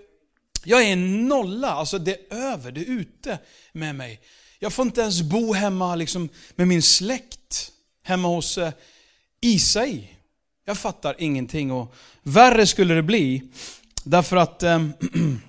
jag 0.64 0.82
är 0.82 0.92
en 0.92 1.28
nolla, 1.28 1.70
alltså 1.70 1.98
det 1.98 2.32
är 2.32 2.36
över, 2.36 2.72
det 2.72 2.80
är 2.80 2.90
ute 2.90 3.38
med 3.72 3.94
mig. 3.94 4.20
Jag 4.58 4.72
får 4.72 4.86
inte 4.86 5.00
ens 5.00 5.22
bo 5.22 5.52
hemma 5.52 5.94
liksom, 5.94 6.28
med 6.54 6.68
min 6.68 6.82
släkt, 6.82 7.72
hemma 8.02 8.28
hos 8.28 8.58
eh, 8.58 8.72
Isai. 9.40 10.08
Jag 10.64 10.78
fattar 10.78 11.16
ingenting 11.18 11.72
och 11.72 11.94
värre 12.22 12.66
skulle 12.66 12.94
det 12.94 13.02
bli, 13.02 13.42
därför 14.06 14.36
att 14.36 14.62
ehm, 14.62 14.92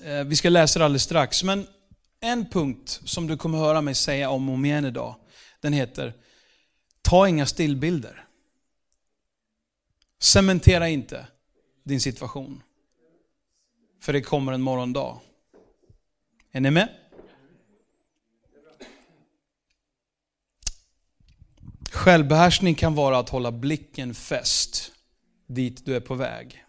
eh, 0.00 0.24
vi 0.24 0.36
ska 0.36 0.48
läsa 0.48 0.78
det 0.78 0.84
alldeles 0.84 1.02
strax. 1.02 1.42
Men 1.42 1.66
en 2.20 2.50
punkt 2.50 3.00
som 3.04 3.26
du 3.26 3.36
kommer 3.36 3.58
höra 3.58 3.80
mig 3.80 3.94
säga 3.94 4.30
om 4.30 4.48
och 4.48 4.54
om 4.54 4.64
igen 4.64 4.84
idag, 4.84 5.16
den 5.60 5.72
heter 5.72 6.14
Ta 7.02 7.28
inga 7.28 7.46
stillbilder. 7.46 8.24
Cementera 10.18 10.88
inte 10.88 11.26
din 11.84 12.00
situation. 12.00 12.62
För 14.02 14.12
det 14.12 14.20
kommer 14.20 14.52
en 14.52 14.62
morgondag. 14.62 15.20
Är 16.52 16.60
ni 16.60 16.70
med? 16.70 16.88
Självbehärskning 21.90 22.74
kan 22.74 22.94
vara 22.94 23.18
att 23.18 23.28
hålla 23.28 23.52
blicken 23.52 24.14
fäst 24.14 24.92
dit 25.46 25.84
du 25.84 25.96
är 25.96 26.00
på 26.00 26.14
väg. 26.14 26.65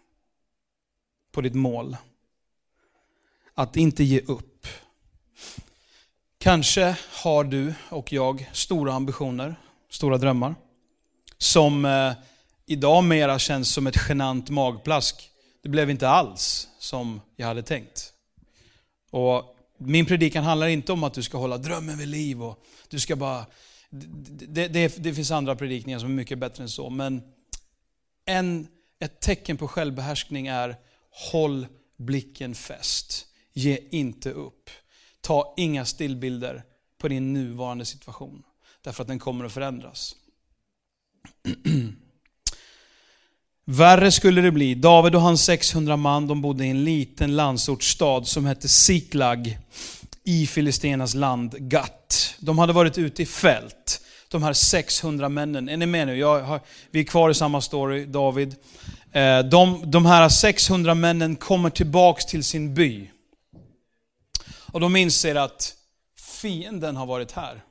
På 1.38 1.42
ditt 1.42 1.54
mål. 1.54 1.96
Att 3.54 3.76
inte 3.76 4.04
ge 4.04 4.20
upp. 4.20 4.66
Kanske 6.38 6.96
har 7.12 7.44
du 7.44 7.74
och 7.88 8.12
jag 8.12 8.50
stora 8.52 8.94
ambitioner, 8.94 9.56
stora 9.90 10.18
drömmar. 10.18 10.54
Som 11.36 11.84
eh, 11.84 12.12
idag 12.66 13.04
mera 13.04 13.38
känns 13.38 13.72
som 13.72 13.86
ett 13.86 13.96
genant 14.08 14.50
magplask. 14.50 15.30
Det 15.62 15.68
blev 15.68 15.90
inte 15.90 16.08
alls 16.08 16.68
som 16.78 17.20
jag 17.36 17.46
hade 17.46 17.62
tänkt. 17.62 18.12
Och 19.10 19.56
min 19.76 20.06
predikan 20.06 20.44
handlar 20.44 20.66
inte 20.66 20.92
om 20.92 21.04
att 21.04 21.14
du 21.14 21.22
ska 21.22 21.38
hålla 21.38 21.58
drömmen 21.58 21.98
vid 21.98 22.08
liv 22.08 22.42
och 22.42 22.64
du 22.88 23.00
ska 23.00 23.16
bara 23.16 23.46
det, 23.90 24.68
det, 24.68 24.96
det, 24.96 25.14
finns 25.14 25.30
andra 25.30 25.56
predikningar 25.56 25.98
som 25.98 26.10
är 26.10 26.14
mycket 26.14 26.38
bättre 26.38 26.62
än 26.62 26.68
så. 26.68 26.90
Men 26.90 27.22
en, 28.24 28.68
ett 29.00 29.20
tecken 29.20 29.56
på 29.56 29.68
självbehärskning 29.68 30.46
är 30.46 30.76
håll 31.10 31.66
blicken 31.96 32.54
fäst. 32.54 33.26
Ge 33.52 33.78
inte 33.90 34.30
upp. 34.30 34.70
Ta 35.20 35.54
inga 35.56 35.84
stillbilder 35.84 36.64
på 36.98 37.08
din 37.08 37.32
nuvarande 37.32 37.84
situation. 37.84 38.42
Därför 38.82 39.02
att 39.02 39.08
den 39.08 39.18
kommer 39.18 39.44
att 39.44 39.52
förändras. 39.52 40.16
Värre 43.64 44.12
skulle 44.12 44.40
det 44.40 44.52
bli. 44.52 44.74
David 44.74 45.14
och 45.14 45.20
hans 45.20 45.44
600 45.44 45.96
man 45.96 46.26
de 46.26 46.42
bodde 46.42 46.64
i 46.64 46.70
en 46.70 46.84
liten 46.84 47.36
landsortsstad 47.36 48.24
som 48.24 48.46
hette 48.46 48.68
Siklag 48.68 49.58
i 50.24 50.46
Filistenas 50.46 51.14
land, 51.14 51.54
Gat. 51.58 52.34
De 52.38 52.58
hade 52.58 52.72
varit 52.72 52.98
ute 52.98 53.22
i 53.22 53.26
fält, 53.26 54.00
de 54.28 54.42
här 54.42 54.52
600 54.52 55.28
männen. 55.28 55.68
Är 55.68 55.76
ni 55.76 55.86
med 55.86 56.06
nu? 56.06 56.22
Har, 56.24 56.60
vi 56.90 57.00
är 57.00 57.04
kvar 57.04 57.30
i 57.30 57.34
samma 57.34 57.60
story, 57.60 58.04
David. 58.04 58.56
Eh, 59.12 59.38
de, 59.38 59.90
de 59.90 60.06
här 60.06 60.28
600 60.28 60.94
männen 60.94 61.36
kommer 61.36 61.70
tillbaks 61.70 62.26
till 62.26 62.44
sin 62.44 62.74
by. 62.74 63.10
Och 64.72 64.80
de 64.80 64.96
inser 64.96 65.34
att 65.34 65.74
fienden 66.40 66.96
har 66.96 67.06
varit 67.06 67.32
här. 67.32 67.62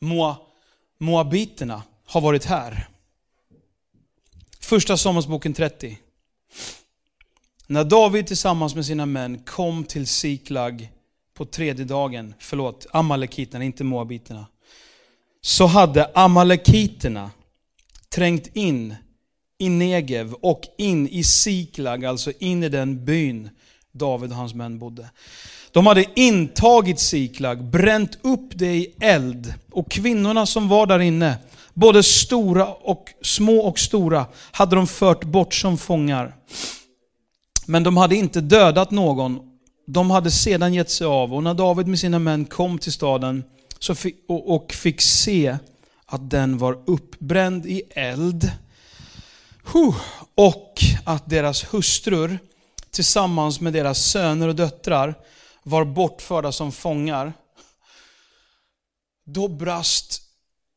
Moa, 0.00 0.36
Moabiterna 0.98 1.82
har 2.06 2.20
varit 2.20 2.44
här. 2.44 2.88
Första 4.60 4.96
Samuelsboken 4.96 5.54
30. 5.54 5.98
När 7.66 7.84
David 7.84 8.26
tillsammans 8.26 8.74
med 8.74 8.86
sina 8.86 9.06
män 9.06 9.38
kom 9.38 9.84
till 9.84 10.06
Siklag 10.06 10.88
på 11.34 11.44
tredje 11.44 11.84
dagen, 11.84 12.34
förlåt, 12.38 12.86
amalekiterna, 12.92 13.64
inte 13.64 13.84
moabiterna, 13.84 14.46
så 15.40 15.66
hade 15.66 16.10
amalekiterna 16.14 17.30
trängt 18.08 18.56
in 18.56 18.96
i 19.58 19.68
Negev 19.68 20.32
och 20.32 20.60
in 20.78 21.08
i 21.08 21.24
Siklag, 21.24 22.04
alltså 22.04 22.32
in 22.38 22.62
i 22.62 22.68
den 22.68 23.04
byn, 23.04 23.50
David 23.92 24.30
och 24.30 24.36
hans 24.36 24.54
män 24.54 24.78
bodde. 24.78 25.10
De 25.72 25.86
hade 25.86 26.04
intagit 26.14 27.00
Siklag, 27.00 27.64
bränt 27.64 28.18
upp 28.22 28.50
det 28.54 28.74
i 28.74 28.94
eld 29.00 29.54
och 29.70 29.90
kvinnorna 29.90 30.46
som 30.46 30.68
var 30.68 30.86
där 30.86 30.98
inne, 30.98 31.36
både 31.74 32.02
stora 32.02 32.66
och 32.74 33.04
små 33.22 33.58
och 33.60 33.78
stora, 33.78 34.26
hade 34.52 34.76
de 34.76 34.86
fört 34.86 35.24
bort 35.24 35.54
som 35.54 35.78
fångar. 35.78 36.34
Men 37.66 37.82
de 37.82 37.96
hade 37.96 38.16
inte 38.16 38.40
dödat 38.40 38.90
någon. 38.90 39.38
De 39.86 40.10
hade 40.10 40.30
sedan 40.30 40.74
gett 40.74 40.90
sig 40.90 41.06
av 41.06 41.34
och 41.34 41.42
när 41.42 41.54
David 41.54 41.86
med 41.86 41.98
sina 41.98 42.18
män 42.18 42.44
kom 42.44 42.78
till 42.78 42.92
staden 42.92 43.44
så 43.78 43.94
fick, 43.94 44.16
och, 44.28 44.54
och 44.54 44.72
fick 44.72 45.00
se 45.00 45.56
att 46.06 46.30
den 46.30 46.58
var 46.58 46.78
uppbränd 46.86 47.66
i 47.66 47.82
eld 47.90 48.50
och 50.34 50.80
att 51.04 51.30
deras 51.30 51.74
hustrur 51.74 52.38
tillsammans 52.90 53.60
med 53.60 53.72
deras 53.72 54.04
söner 54.04 54.48
och 54.48 54.54
döttrar 54.54 55.14
var 55.62 55.84
bortförda 55.84 56.52
som 56.52 56.72
fångar. 56.72 57.32
Då 59.24 59.48
brast 59.48 60.22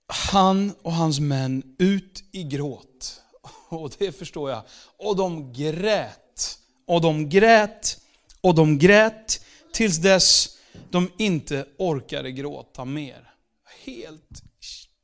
han 0.07 0.73
och 0.81 0.93
hans 0.93 1.19
män 1.19 1.75
ut 1.79 2.23
i 2.31 2.43
gråt. 2.43 3.21
Och 3.69 3.91
det 3.97 4.11
förstår 4.11 4.49
jag. 4.49 4.63
Och 4.97 5.15
de 5.15 5.53
grät. 5.53 6.59
Och 6.87 7.01
de 7.01 7.29
grät. 7.29 7.97
Och 8.41 8.55
de 8.55 8.77
grät 8.77 9.41
tills 9.73 9.97
dess 9.97 10.57
de 10.89 11.11
inte 11.17 11.65
orkade 11.77 12.31
gråta 12.31 12.85
mer. 12.85 13.33
Helt 13.85 14.43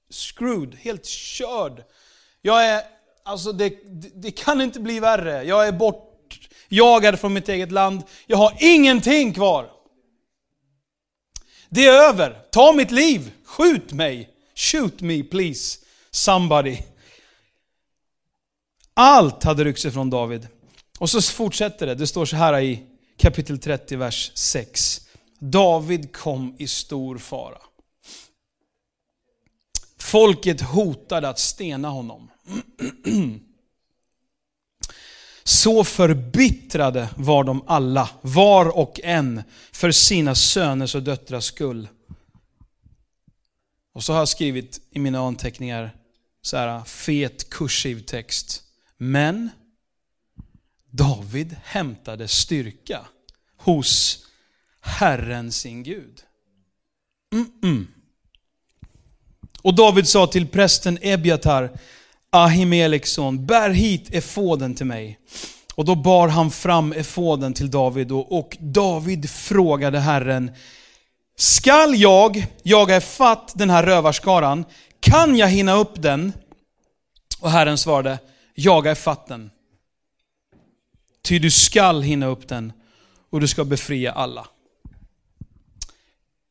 screwed, 0.09 0.75
helt 0.75 1.05
körd. 1.05 1.83
Jag 2.41 2.65
är, 2.65 2.83
alltså 3.23 3.51
det, 3.51 3.73
det 4.15 4.31
kan 4.31 4.61
inte 4.61 4.79
bli 4.79 4.99
värre. 4.99 5.43
Jag 5.43 5.67
är 5.67 5.71
bortjagad 5.71 7.19
från 7.19 7.33
mitt 7.33 7.49
eget 7.49 7.71
land. 7.71 8.03
Jag 8.25 8.37
har 8.37 8.57
ingenting 8.59 9.33
kvar. 9.33 9.71
Det 11.69 11.85
är 11.85 12.09
över. 12.09 12.45
Ta 12.51 12.73
mitt 12.73 12.91
liv. 12.91 13.31
Skjut 13.45 13.93
mig. 13.93 14.29
Shoot 14.55 15.01
me 15.01 15.23
please. 15.23 15.79
Somebody. 16.11 16.77
Allt 18.93 19.43
hade 19.43 19.63
ryckts 19.63 19.85
ifrån 19.85 20.09
David. 20.09 20.47
Och 20.99 21.09
så 21.09 21.21
fortsätter 21.21 21.87
det. 21.87 21.95
Det 21.95 22.07
står 22.07 22.25
så 22.25 22.35
här 22.35 22.59
i 22.59 22.83
kapitel 23.17 23.59
30, 23.59 23.95
vers 23.95 24.31
6. 24.35 25.01
David 25.39 26.13
kom 26.15 26.55
i 26.59 26.67
stor 26.67 27.17
fara. 27.17 27.57
Folket 29.97 30.61
hotade 30.61 31.29
att 31.29 31.39
stena 31.39 31.89
honom. 31.89 32.31
Så 35.43 35.83
förbittrade 35.83 37.09
var 37.17 37.43
de 37.43 37.63
alla, 37.67 38.09
var 38.21 38.77
och 38.77 38.99
en, 39.03 39.43
för 39.71 39.91
sina 39.91 40.35
söners 40.35 40.95
och 40.95 41.03
döttrars 41.03 41.43
skull. 41.43 41.87
Och 43.93 44.03
så 44.03 44.13
har 44.13 44.19
jag 44.19 44.29
skrivit 44.29 44.81
i 44.91 44.99
mina 44.99 45.19
anteckningar, 45.19 45.95
så 46.41 46.57
här, 46.57 46.83
fet 46.83 47.49
kursiv 47.49 48.03
text. 48.05 48.63
Men 48.97 49.49
David 50.89 51.55
hämtade 51.63 52.27
styrka 52.27 53.05
hos 53.57 54.25
Herren 54.81 55.51
sin 55.51 55.83
Gud. 55.83 56.23
Mm 57.33 57.51
-mm. 57.61 57.85
Och 59.61 59.75
David 59.75 60.07
sa 60.07 60.27
till 60.27 60.47
prästen 60.47 60.97
Ebiatar, 61.01 61.79
Ahimeleks 62.33 63.11
son, 63.11 63.45
bär 63.45 63.69
hit 63.69 64.13
efoden 64.13 64.75
till 64.75 64.85
mig. 64.85 65.19
Och 65.75 65.85
då 65.85 65.95
bar 65.95 66.27
han 66.27 66.51
fram 66.51 66.93
efoden 66.93 67.53
till 67.53 67.71
David 67.71 68.11
och, 68.11 68.39
och 68.39 68.57
David 68.59 69.29
frågade 69.29 69.99
Herren, 69.99 70.51
skall 71.35 71.95
jag 71.95 72.47
jaga 72.63 72.97
ifatt 72.97 73.51
den 73.55 73.69
här 73.69 73.83
rövarskaran? 73.83 74.65
Kan 74.99 75.35
jag 75.35 75.47
hinna 75.47 75.73
upp 75.73 76.01
den? 76.01 76.33
Och 77.39 77.51
Herren 77.51 77.77
svarade, 77.77 78.19
jaga 78.55 78.91
ifatt 78.91 79.27
den. 79.27 79.51
Ty 81.21 81.39
du 81.39 81.51
skall 81.51 82.01
hinna 82.01 82.25
upp 82.25 82.47
den 82.47 82.73
och 83.29 83.39
du 83.39 83.47
ska 83.47 83.65
befria 83.65 84.11
alla. 84.11 84.47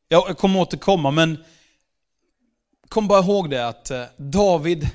Jag 0.07 0.37
kommer 0.37 0.59
återkomma, 0.59 1.11
men 1.11 1.43
kom 2.87 3.07
bara 3.07 3.19
ihåg 3.19 3.49
det 3.49 3.67
att 3.67 3.91
eh, 3.91 4.03
David 4.17 4.89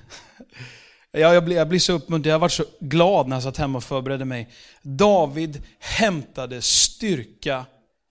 David, 1.12 1.36
jag, 1.36 1.44
blir, 1.44 1.56
jag 1.56 1.68
blir 1.68 1.78
så 1.78 1.92
uppmuntrad, 1.92 2.32
jag 2.32 2.38
var 2.38 2.48
så 2.48 2.64
glad 2.80 3.28
när 3.28 3.36
jag 3.36 3.42
satt 3.42 3.56
hemma 3.56 3.78
och 3.78 3.84
förberedde 3.84 4.24
mig. 4.24 4.48
David 4.82 5.62
hämtade 5.78 6.62
styrka 6.62 7.66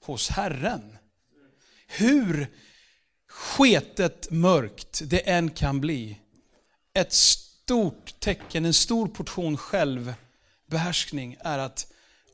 hos 0.06 0.30
Herren. 0.30 0.98
Hur 1.88 2.48
sketet 3.28 4.32
mörkt 4.32 5.02
det 5.06 5.30
än 5.30 5.50
kan 5.50 5.82
bli, 5.82 6.20
ett 6.94 7.14
stort 7.14 8.20
tecken, 8.20 8.66
en 8.66 8.74
stor 8.74 9.08
portion 9.08 9.58
självbehärskning 9.58 11.38
är 11.40 11.60
att 11.60 11.88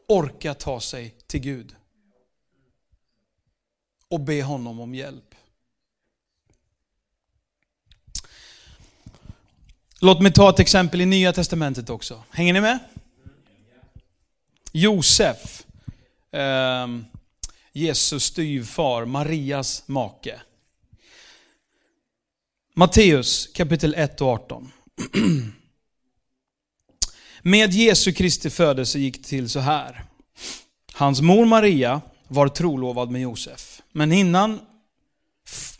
orka 0.08 0.54
ta 0.54 0.80
sig 0.80 1.15
till 1.28 1.39
Gud 1.39 1.76
och 4.10 4.19
be 4.19 4.43
honom 4.43 4.80
om 4.80 4.95
hjälp. 4.95 5.31
Låt 10.04 10.22
mig 10.22 10.32
ta 10.32 10.50
ett 10.50 10.60
exempel 10.60 11.02
i 11.02 11.06
Nya 11.06 11.34
Testamentet 11.34 11.90
också. 11.90 12.24
Hänger 12.30 12.54
ni 12.54 12.62
med? 12.62 12.80
Josef, 14.72 15.66
eh, 16.32 16.88
Jesus 17.74 18.24
styvfar, 18.24 19.06
Marias 19.06 19.84
make. 19.88 20.42
Matteus 22.74 23.48
kapitel 23.54 23.94
1 23.98 24.22
och 24.22 24.28
18. 24.28 24.72
Med 27.42 27.74
Jesu 27.74 28.14
Kristi 28.14 28.50
födelse 28.50 29.00
gick 29.00 29.18
det 29.18 29.24
till 29.24 29.50
så 29.50 29.60
här. 29.60 30.04
Hans 30.94 31.22
mor 31.22 31.46
Maria 31.46 32.02
var 32.28 32.48
trolovad 32.48 33.10
med 33.10 33.22
Josef. 33.22 33.82
Men 33.92 34.12
innan 34.12 34.60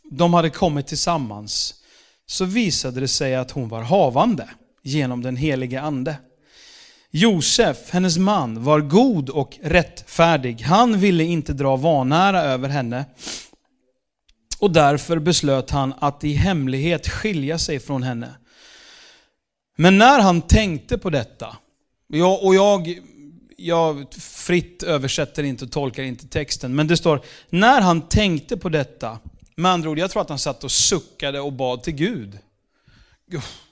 de 0.04 0.34
hade 0.34 0.50
kommit 0.50 0.88
tillsammans 0.88 1.81
så 2.32 2.46
visade 2.46 3.00
det 3.00 3.08
sig 3.08 3.36
att 3.36 3.52
hon 3.52 3.70
var 3.70 3.82
havande 3.82 4.50
genom 4.84 5.22
den 5.22 5.36
helige 5.36 5.82
ande. 5.82 6.16
Josef, 7.10 7.78
hennes 7.90 8.18
man, 8.18 8.64
var 8.64 8.80
god 8.80 9.30
och 9.30 9.58
rättfärdig. 9.62 10.62
Han 10.62 11.00
ville 11.00 11.24
inte 11.24 11.54
dra 11.54 11.76
vanära 11.76 12.42
över 12.42 12.70
henne. 12.70 13.06
Och 14.60 14.72
därför 14.72 15.20
beslöt 15.20 15.70
han 15.70 15.94
att 16.00 16.24
i 16.24 16.34
hemlighet 16.34 17.08
skilja 17.08 17.58
sig 17.58 17.80
från 17.80 18.04
henne. 18.04 18.36
Men 19.78 19.98
när 19.98 20.20
han 20.20 20.42
tänkte 20.42 20.98
på 20.98 21.10
detta, 21.10 21.58
och 22.42 22.56
jag, 22.56 23.00
jag 23.58 24.14
fritt 24.20 24.84
översätter 24.84 25.44
inte 25.44 25.66
och 25.66 25.72
tolkar 25.72 26.04
inte 26.04 26.28
texten, 26.28 26.76
men 26.76 26.88
det 26.88 26.98
står, 26.98 27.22
när 27.50 27.82
han 27.82 28.02
tänkte 28.02 28.58
på 28.58 28.70
detta 28.70 29.20
med 29.62 29.72
andra 29.72 29.90
ord, 29.90 30.00
jag 30.00 30.12
tror 30.12 30.22
att 30.22 30.30
han 30.30 30.40
satt 30.40 30.64
och 30.64 30.72
suckade 30.72 31.40
och 31.40 31.54
bad 31.54 31.84
till 31.84 31.94
Gud. 31.94 32.40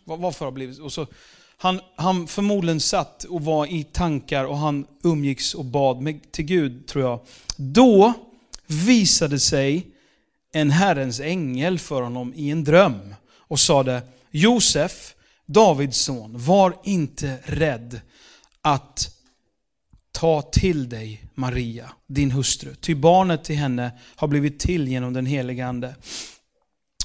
Varför 0.03 0.45
har 0.45 0.51
blivit 0.51 0.79
och 0.79 0.93
så? 0.93 1.07
Han, 1.57 1.81
han 1.95 2.27
förmodligen 2.27 2.79
satt 2.79 3.23
och 3.23 3.41
var 3.41 3.65
i 3.65 3.83
tankar 3.83 4.45
och 4.45 4.57
han 4.57 4.87
umgicks 5.03 5.53
och 5.53 5.65
bad 5.65 6.01
med, 6.01 6.31
till 6.31 6.45
Gud, 6.45 6.87
tror 6.87 7.03
jag. 7.03 7.19
Då 7.57 8.13
visade 8.67 9.39
sig 9.39 9.87
en 10.51 10.71
Herrens 10.71 11.19
ängel 11.19 11.79
för 11.79 12.01
honom 12.01 12.33
i 12.35 12.49
en 12.49 12.63
dröm 12.63 13.15
och 13.37 13.59
sade, 13.59 14.01
Josef, 14.31 15.13
Davids 15.45 15.97
son, 15.97 16.31
var 16.37 16.75
inte 16.83 17.37
rädd 17.43 18.01
att 18.61 19.18
Ta 20.19 20.41
till 20.41 20.89
dig 20.89 21.23
Maria, 21.35 21.91
din 22.07 22.31
hustru, 22.31 22.75
ty 22.75 22.95
barnet 22.95 23.43
till 23.43 23.55
henne 23.55 23.91
har 24.15 24.27
blivit 24.27 24.59
till 24.59 24.87
genom 24.87 25.13
den 25.13 25.25
helige 25.25 25.67
Ande. 25.67 25.95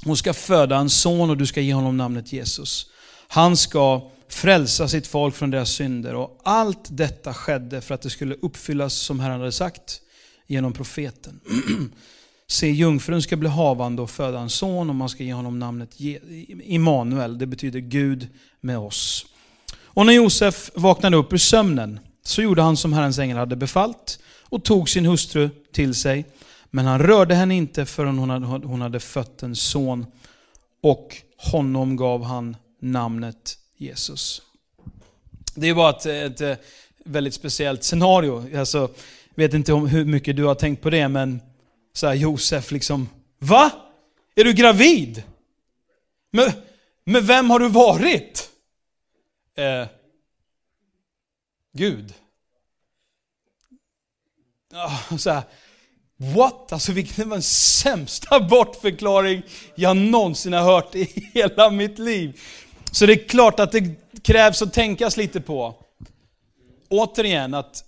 Hon 0.05 0.17
ska 0.17 0.35
föda 0.35 0.77
en 0.77 0.91
son 0.91 1.31
och 1.31 1.37
du 1.37 1.47
ska 1.47 1.61
ge 1.61 1.75
honom 1.75 1.97
namnet 1.97 2.33
Jesus. 2.33 2.87
Han 3.29 3.57
ska 3.57 4.11
frälsa 4.29 4.89
sitt 4.89 5.07
folk 5.07 5.35
från 5.35 5.51
deras 5.51 5.71
synder. 5.71 6.15
Och 6.15 6.41
allt 6.45 6.89
detta 6.91 7.35
skedde 7.35 7.81
för 7.81 7.95
att 7.95 8.03
det 8.03 8.11
skulle 8.11 8.35
uppfyllas 8.35 8.95
som 8.95 9.21
Herren 9.21 9.41
hade 9.41 9.53
sagt 9.53 10.01
genom 10.47 10.73
profeten. 10.73 11.41
Se, 12.47 12.71
jungfrun 12.71 13.23
ska 13.23 13.37
bli 13.37 13.49
havande 13.49 14.03
och 14.03 14.11
föda 14.11 14.39
en 14.39 14.51
son 14.51 14.91
och 14.91 14.97
man 14.97 15.09
ska 15.09 15.25
ge 15.25 15.33
honom 15.33 15.59
namnet 15.59 15.91
Immanuel. 16.63 17.39
Det 17.39 17.47
betyder 17.47 17.81
Gud 17.81 18.29
med 18.61 18.79
oss. 18.79 19.27
Och 19.77 20.07
när 20.07 20.13
Josef 20.13 20.71
vaknade 20.75 21.17
upp 21.17 21.33
ur 21.33 21.39
sömnen 21.39 22.01
så 22.25 22.43
gjorde 22.43 22.63
han 22.63 22.77
som 22.77 22.93
Herrens 22.93 23.19
ängel 23.19 23.37
hade 23.37 23.57
befallt 23.57 24.19
och 24.43 24.65
tog 24.65 24.89
sin 24.89 25.07
hustru 25.07 25.51
till 25.73 25.95
sig. 25.95 26.25
Men 26.71 26.87
han 26.87 26.99
rörde 26.99 27.35
henne 27.35 27.57
inte 27.57 27.87
förrän 27.87 28.19
hon 28.19 28.31
hade, 28.31 28.67
hon 28.67 28.81
hade 28.81 29.01
fött 29.01 29.43
en 29.43 29.57
son 29.57 30.07
och 30.83 31.17
honom 31.37 31.97
gav 31.97 32.25
han 32.25 32.57
namnet 32.81 33.59
Jesus. 33.77 34.43
Det 35.55 35.69
är 35.69 35.75
bara 35.75 35.91
ett, 35.91 36.07
ett 36.07 36.41
eh, 36.41 36.57
väldigt 37.05 37.35
speciellt 37.35 37.85
scenario. 37.85 38.59
Alltså, 38.59 38.91
vet 39.35 39.55
inte 39.55 39.73
om 39.73 39.87
hur 39.87 40.05
mycket 40.05 40.37
du 40.37 40.45
har 40.45 40.55
tänkt 40.55 40.83
på 40.83 40.91
det, 40.91 41.09
men 41.09 41.41
så 41.93 42.07
här, 42.07 42.15
Josef 42.15 42.71
liksom, 42.71 43.09
va? 43.39 43.71
Är 44.35 44.45
du 44.45 44.53
gravid? 44.53 45.23
Men, 46.33 46.51
med 47.05 47.25
vem 47.27 47.51
har 47.51 47.59
du 47.59 47.69
varit? 47.69 48.51
Eh, 49.57 49.89
Gud. 51.75 52.15
Ah, 54.73 55.19
så 55.19 55.31
här, 55.31 55.43
what? 56.17 56.73
Alltså 56.73 56.93
vilken 56.93 57.29
var 57.29 57.37
den 57.37 57.43
sämsta 57.43 58.41
bortförklaring 58.51 59.43
jag 59.75 59.97
någonsin 59.97 60.53
har 60.53 60.63
hört 60.63 60.95
i 60.95 61.05
hela 61.35 61.71
mitt 61.71 61.99
liv. 61.99 62.41
Så 62.91 63.07
det 63.07 63.13
är 63.13 63.29
klart 63.29 63.61
att 63.61 63.73
det 63.73 63.95
krävs 64.23 64.63
att 64.63 64.73
tänkas 64.73 65.17
lite 65.17 65.41
på. 65.41 65.75
Återigen, 66.89 67.55
att 67.55 67.85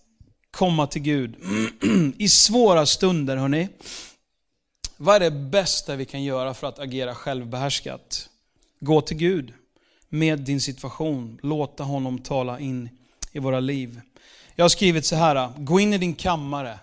komma 0.50 0.86
till 0.86 1.02
Gud. 1.02 1.34
I 2.18 2.28
svåra 2.28 2.86
stunder, 2.86 3.36
hörni. 3.36 3.68
Vad 4.96 5.16
är 5.16 5.20
det 5.20 5.30
bästa 5.30 5.96
vi 5.96 6.04
kan 6.04 6.24
göra 6.24 6.54
för 6.54 6.66
att 6.66 6.78
agera 6.78 7.14
självbehärskat? 7.14 8.28
Gå 8.80 9.00
till 9.00 9.16
Gud 9.16 9.52
med 10.08 10.40
din 10.40 10.60
situation. 10.60 11.38
Låta 11.42 11.84
honom 11.84 12.18
tala 12.18 12.60
in 12.60 12.88
i 13.36 13.38
våra 13.38 13.60
liv. 13.60 14.00
Jag 14.54 14.64
har 14.64 14.68
skrivit 14.68 15.06
så 15.06 15.16
här, 15.16 15.52
gå 15.58 15.80
in 15.80 15.92
i 15.92 15.98
din 15.98 16.14
kammare, 16.14 16.78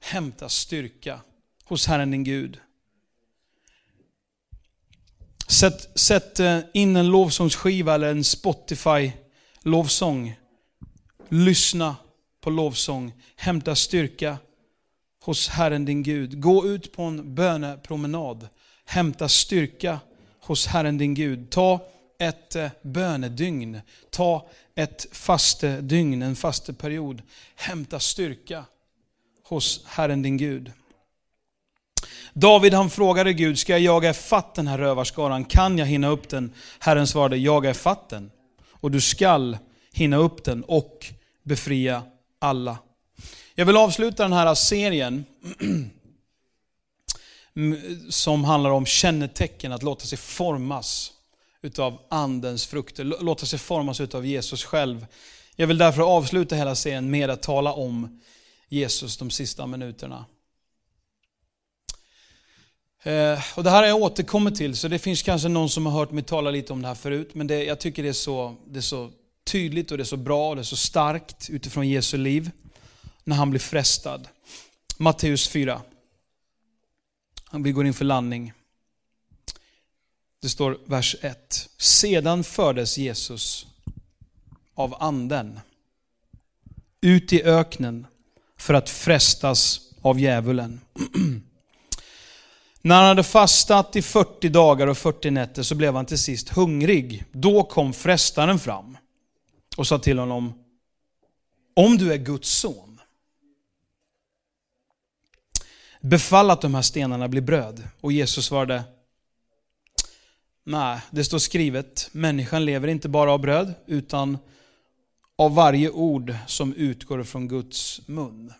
hämta 0.00 0.48
styrka 0.48 1.20
hos 1.64 1.86
Herren 1.86 2.10
din 2.10 2.24
Gud. 2.24 2.60
Sätt, 5.48 5.98
sätt 5.98 6.40
eh, 6.40 6.58
in 6.74 6.96
en 6.96 7.08
lovsångsskiva 7.08 7.94
eller 7.94 8.10
en 8.10 8.24
Spotify-lovsång. 8.24 10.34
Lyssna 11.28 11.96
på 12.40 12.50
lovsång. 12.50 13.12
Hämta 13.36 13.74
styrka 13.74 14.36
hos 15.24 15.48
Herren 15.48 15.84
din 15.84 16.02
Gud. 16.02 16.40
Gå 16.40 16.66
ut 16.66 16.92
på 16.92 17.02
en 17.02 17.34
bönepromenad. 17.34 18.48
Hämta 18.84 19.28
styrka 19.28 19.98
hos 20.40 20.66
Herren 20.66 20.98
din 20.98 21.14
Gud. 21.14 21.50
Ta 21.50 21.80
ett 22.18 22.56
eh, 22.56 22.70
bönedygn. 22.82 23.80
Ta 24.10 24.48
ett 24.74 25.06
fastedygn, 25.12 26.22
en 26.22 26.36
fasteperiod. 26.36 27.22
Hämta 27.56 28.00
styrka 28.00 28.64
hos 29.44 29.84
Herren 29.86 30.22
din 30.22 30.36
Gud. 30.36 30.72
David 32.32 32.74
han 32.74 32.90
frågade 32.90 33.32
Gud, 33.32 33.58
ska 33.58 33.72
jag 33.72 33.80
jaga 33.80 34.14
fatt 34.14 34.54
den 34.54 34.66
här 34.66 34.78
rövarskaran? 34.78 35.44
Kan 35.44 35.78
jag 35.78 35.86
hinna 35.86 36.08
upp 36.08 36.28
den? 36.28 36.52
Herren 36.78 37.06
svarade, 37.06 37.36
jaga 37.36 37.74
fatt 37.74 38.08
den. 38.08 38.30
Och 38.70 38.90
du 38.90 39.00
skall 39.00 39.58
hinna 39.92 40.16
upp 40.16 40.44
den 40.44 40.64
och 40.64 41.06
befria 41.42 42.02
alla. 42.38 42.78
Jag 43.54 43.66
vill 43.66 43.76
avsluta 43.76 44.22
den 44.22 44.32
här 44.32 44.54
serien 44.54 45.24
som 48.08 48.44
handlar 48.44 48.70
om 48.70 48.86
kännetecken, 48.86 49.72
att 49.72 49.82
låta 49.82 50.06
sig 50.06 50.18
formas 50.18 51.12
utav 51.62 51.98
andens 52.10 52.66
frukter, 52.66 53.04
låta 53.04 53.46
sig 53.46 53.58
formas 53.58 54.00
utav 54.00 54.26
Jesus 54.26 54.64
själv. 54.64 55.06
Jag 55.56 55.66
vill 55.66 55.78
därför 55.78 56.02
avsluta 56.02 56.56
hela 56.56 56.74
serien 56.74 57.10
med 57.10 57.30
att 57.30 57.42
tala 57.42 57.72
om 57.72 58.20
Jesus 58.68 59.16
de 59.16 59.30
sista 59.30 59.66
minuterna. 59.66 60.24
Eh, 63.02 63.38
och 63.54 63.64
Det 63.64 63.70
här 63.70 63.82
har 63.82 63.86
jag 63.86 64.02
återkommit 64.02 64.56
till, 64.56 64.76
så 64.76 64.88
det 64.88 64.98
finns 64.98 65.22
kanske 65.22 65.48
någon 65.48 65.68
som 65.68 65.86
har 65.86 65.92
hört 65.92 66.10
mig 66.10 66.24
tala 66.24 66.50
lite 66.50 66.72
om 66.72 66.82
det 66.82 66.88
här 66.88 66.94
förut, 66.94 67.34
men 67.34 67.46
det, 67.46 67.64
jag 67.64 67.80
tycker 67.80 68.02
det 68.02 68.08
är, 68.08 68.12
så, 68.12 68.56
det 68.66 68.78
är 68.78 68.80
så 68.80 69.10
tydligt 69.44 69.90
och 69.90 69.96
det 69.96 70.02
är 70.02 70.04
så 70.04 70.16
bra 70.16 70.48
och 70.48 70.56
det 70.56 70.62
är 70.62 70.64
så 70.64 70.76
starkt 70.76 71.50
utifrån 71.50 71.88
Jesu 71.88 72.16
liv 72.16 72.50
när 73.24 73.36
han 73.36 73.50
blir 73.50 73.60
frestad. 73.60 74.28
Matteus 74.96 75.48
4. 75.48 75.80
Vi 77.52 77.72
går 77.72 77.86
in 77.86 77.94
för 77.94 78.04
landning. 78.04 78.52
Det 80.40 80.48
står 80.48 80.78
vers 80.86 81.16
1. 81.20 81.68
Sedan 81.78 82.44
fördes 82.44 82.98
Jesus 82.98 83.66
av 84.74 85.02
anden 85.02 85.60
ut 87.00 87.32
i 87.32 87.42
öknen 87.42 88.06
för 88.58 88.74
att 88.74 88.90
frestas 88.90 89.80
av 90.02 90.20
djävulen. 90.20 90.80
När 92.82 92.96
han 92.96 93.04
hade 93.04 93.24
fastat 93.24 93.96
i 93.96 94.02
40 94.02 94.48
dagar 94.48 94.86
och 94.86 94.98
40 94.98 95.30
nätter 95.30 95.62
så 95.62 95.74
blev 95.74 95.94
han 95.94 96.06
till 96.06 96.18
sist 96.18 96.48
hungrig. 96.48 97.24
Då 97.32 97.64
kom 97.64 97.92
frestaren 97.92 98.58
fram 98.58 98.96
och 99.76 99.86
sa 99.86 99.98
till 99.98 100.18
honom, 100.18 100.64
om 101.76 101.98
du 101.98 102.12
är 102.12 102.16
Guds 102.16 102.48
son, 102.50 103.00
befall 106.00 106.50
att 106.50 106.60
de 106.60 106.74
här 106.74 106.82
stenarna 106.82 107.28
blir 107.28 107.42
bröd. 107.42 107.88
Och 108.00 108.12
Jesus 108.12 108.46
svarade, 108.46 108.82
nej, 110.68 111.00
det 111.10 111.24
står 111.24 111.38
skrivet, 111.38 112.08
människan 112.12 112.64
lever 112.64 112.88
inte 112.88 113.08
bara 113.08 113.32
av 113.32 113.40
bröd, 113.40 113.74
utan 113.86 114.38
av 115.36 115.54
varje 115.54 115.90
ord 115.90 116.34
som 116.46 116.74
utgår 116.74 117.24
från 117.24 117.48
Guds 117.48 118.00
mun. 118.06 118.52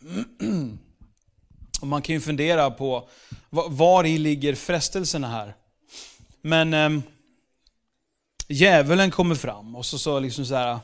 Och 1.80 1.86
man 1.86 2.02
kan 2.02 2.14
ju 2.14 2.20
fundera 2.20 2.70
på 2.70 3.08
var 3.50 4.04
i 4.04 4.18
ligger 4.18 4.54
frestelserna 4.54 5.28
här. 5.28 5.54
Men 6.42 6.74
eh, 6.74 7.02
djävulen 8.48 9.10
kommer 9.10 9.34
fram 9.34 9.76
och 9.76 9.86
så 9.86 9.98
sa 9.98 10.18
liksom 10.18 10.46
så 10.46 10.54
här, 10.54 10.78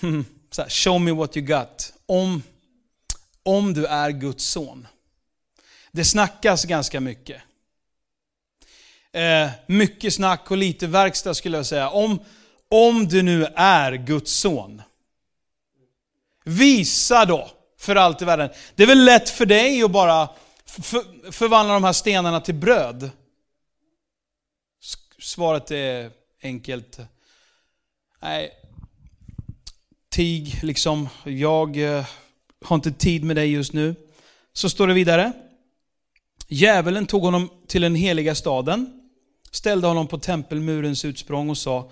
hmm, 0.00 0.24
så 0.50 0.62
här, 0.62 0.68
show 0.68 1.00
me 1.00 1.12
what 1.12 1.36
you 1.36 1.46
got. 1.46 1.92
Om, 2.06 2.42
om 3.42 3.74
du 3.74 3.86
är 3.86 4.10
Guds 4.10 4.44
son. 4.44 4.86
Det 5.92 6.04
snackas 6.04 6.64
ganska 6.64 7.00
mycket. 7.00 7.42
Eh, 9.12 9.50
mycket 9.66 10.14
snack 10.14 10.50
och 10.50 10.56
lite 10.56 10.86
verkstad 10.86 11.34
skulle 11.34 11.56
jag 11.56 11.66
säga. 11.66 11.88
Om, 11.88 12.18
om 12.68 13.08
du 13.08 13.22
nu 13.22 13.46
är 13.56 13.92
Guds 13.92 14.32
son. 14.32 14.82
Visa 16.44 17.24
då 17.24 17.50
för 17.78 17.96
allt 17.96 18.22
i 18.22 18.24
världen. 18.24 18.50
Det 18.74 18.82
är 18.82 18.86
väl 18.86 19.04
lätt 19.04 19.28
för 19.28 19.46
dig 19.46 19.82
att 19.82 19.90
bara 19.90 20.28
förvandla 21.30 21.74
de 21.74 21.84
här 21.84 21.92
stenarna 21.92 22.40
till 22.40 22.54
bröd? 22.54 23.10
Svaret 25.18 25.70
är 25.70 26.10
enkelt. 26.42 26.98
Nej, 28.22 28.50
tig 30.08 30.60
liksom. 30.62 31.08
Jag 31.24 31.76
eh, 31.76 32.06
har 32.64 32.76
inte 32.76 32.92
tid 32.92 33.24
med 33.24 33.36
dig 33.36 33.52
just 33.52 33.72
nu. 33.72 33.94
Så 34.52 34.70
står 34.70 34.86
det 34.86 34.94
vidare. 34.94 35.32
Djävulen 36.48 37.06
tog 37.06 37.22
honom 37.22 37.50
till 37.66 37.82
den 37.82 37.94
heliga 37.94 38.34
staden, 38.34 39.01
ställde 39.52 39.86
honom 39.86 40.06
på 40.06 40.18
tempelmurens 40.18 41.04
utsprång 41.04 41.50
och 41.50 41.58
sa, 41.58 41.90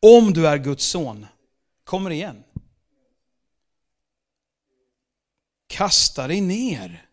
om 0.00 0.32
du 0.32 0.46
är 0.46 0.58
Guds 0.58 0.84
son, 0.84 1.26
kommer 1.84 2.10
igen. 2.10 2.42
Kasta 5.66 6.28
dig 6.28 6.40
ner. 6.40 7.06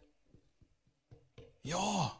Ja, 1.62 2.12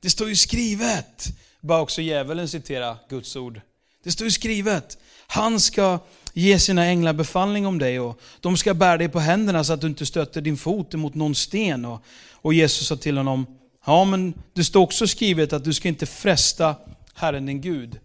det 0.00 0.10
står 0.10 0.28
ju 0.28 0.36
skrivet. 0.36 1.28
Bara 1.60 1.80
också 1.80 2.02
djävulen 2.02 2.48
citera 2.48 2.98
Guds 3.08 3.36
ord. 3.36 3.60
Det 4.04 4.12
står 4.12 4.24
ju 4.24 4.30
skrivet. 4.30 4.98
Han 5.26 5.60
ska 5.60 5.98
ge 6.32 6.58
sina 6.58 6.84
änglar 6.84 7.12
befallning 7.12 7.66
om 7.66 7.78
dig 7.78 8.00
och 8.00 8.20
de 8.40 8.56
ska 8.56 8.74
bära 8.74 8.96
dig 8.96 9.08
på 9.08 9.20
händerna 9.20 9.64
så 9.64 9.72
att 9.72 9.80
du 9.80 9.86
inte 9.86 10.06
stöter 10.06 10.40
din 10.40 10.56
fot 10.56 10.94
emot 10.94 11.14
någon 11.14 11.34
sten. 11.34 11.84
Och, 11.84 12.04
och 12.32 12.54
Jesus 12.54 12.86
sa 12.86 12.96
till 12.96 13.16
honom, 13.16 13.46
ja 13.86 14.04
men 14.04 14.34
det 14.52 14.64
står 14.64 14.82
också 14.82 15.06
skrivet 15.06 15.52
att 15.52 15.64
du 15.64 15.72
ska 15.72 15.88
inte 15.88 16.06
fresta 16.06 16.76
Herren 17.14 17.46
din 17.46 17.60
Gud. 17.60 18.00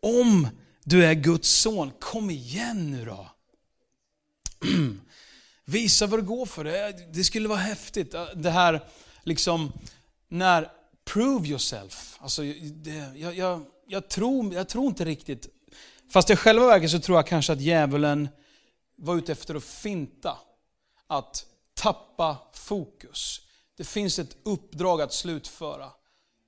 Om 0.00 0.48
du 0.84 1.04
är 1.04 1.14
Guds 1.14 1.48
son, 1.48 1.92
kom 2.00 2.30
igen 2.30 2.90
nu 2.90 3.04
då. 3.04 3.30
Visa 5.64 6.06
vad 6.06 6.18
det 6.18 6.26
går 6.26 6.46
för. 6.46 6.64
Det, 6.64 7.12
det 7.12 7.24
skulle 7.24 7.48
vara 7.48 7.58
häftigt. 7.58 8.14
Det 8.34 8.50
här, 8.50 8.84
liksom, 9.22 9.72
när 10.28 10.68
prove 11.04 11.48
yourself. 11.48 12.16
Alltså, 12.20 12.42
det, 12.42 13.12
jag, 13.16 13.34
jag, 13.34 13.64
jag, 13.86 14.08
tror, 14.08 14.54
jag 14.54 14.68
tror 14.68 14.86
inte 14.86 15.04
riktigt, 15.04 15.48
fast 16.12 16.30
i 16.30 16.36
själva 16.36 16.66
verket 16.66 16.90
så 16.90 17.00
tror 17.00 17.18
jag 17.18 17.26
kanske 17.26 17.52
att 17.52 17.60
djävulen 17.60 18.28
var 18.96 19.16
ute 19.16 19.32
efter 19.32 19.54
att 19.54 19.64
finta. 19.64 20.36
Att 21.06 21.46
tappa 21.74 22.36
fokus. 22.52 23.40
Det 23.76 23.84
finns 23.84 24.18
ett 24.18 24.36
uppdrag 24.42 25.02
att 25.02 25.12
slutföra. 25.12 25.90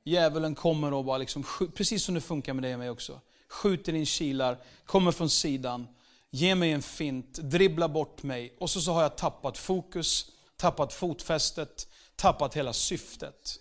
Djävulen 0.05 0.55
kommer 0.55 0.93
och 0.93 1.05
bara, 1.05 1.19
liksom, 1.19 1.45
precis 1.75 2.05
som 2.05 2.15
det 2.15 2.21
funkar 2.21 2.55
med 2.55 2.63
dig 2.63 2.73
och 2.73 2.79
mig 2.79 2.91
också, 2.91 3.21
skjuter 3.49 3.93
in 3.93 4.07
kilar, 4.07 4.59
kommer 4.87 5.13
från 5.13 5.31
sidan, 5.31 5.89
ger 6.31 6.55
mig 6.55 6.73
en 6.73 6.83
fint, 6.83 7.35
dribblar 7.35 7.89
bort 7.89 8.23
mig 8.23 8.57
och 8.59 8.71
så, 8.71 8.81
så 8.81 8.93
har 8.93 9.03
jag 9.03 9.17
tappat 9.17 9.59
fokus, 9.59 10.31
tappat 10.57 10.93
fotfästet, 10.93 11.89
tappat 12.17 12.55
hela 12.55 12.73
syftet. 12.73 13.59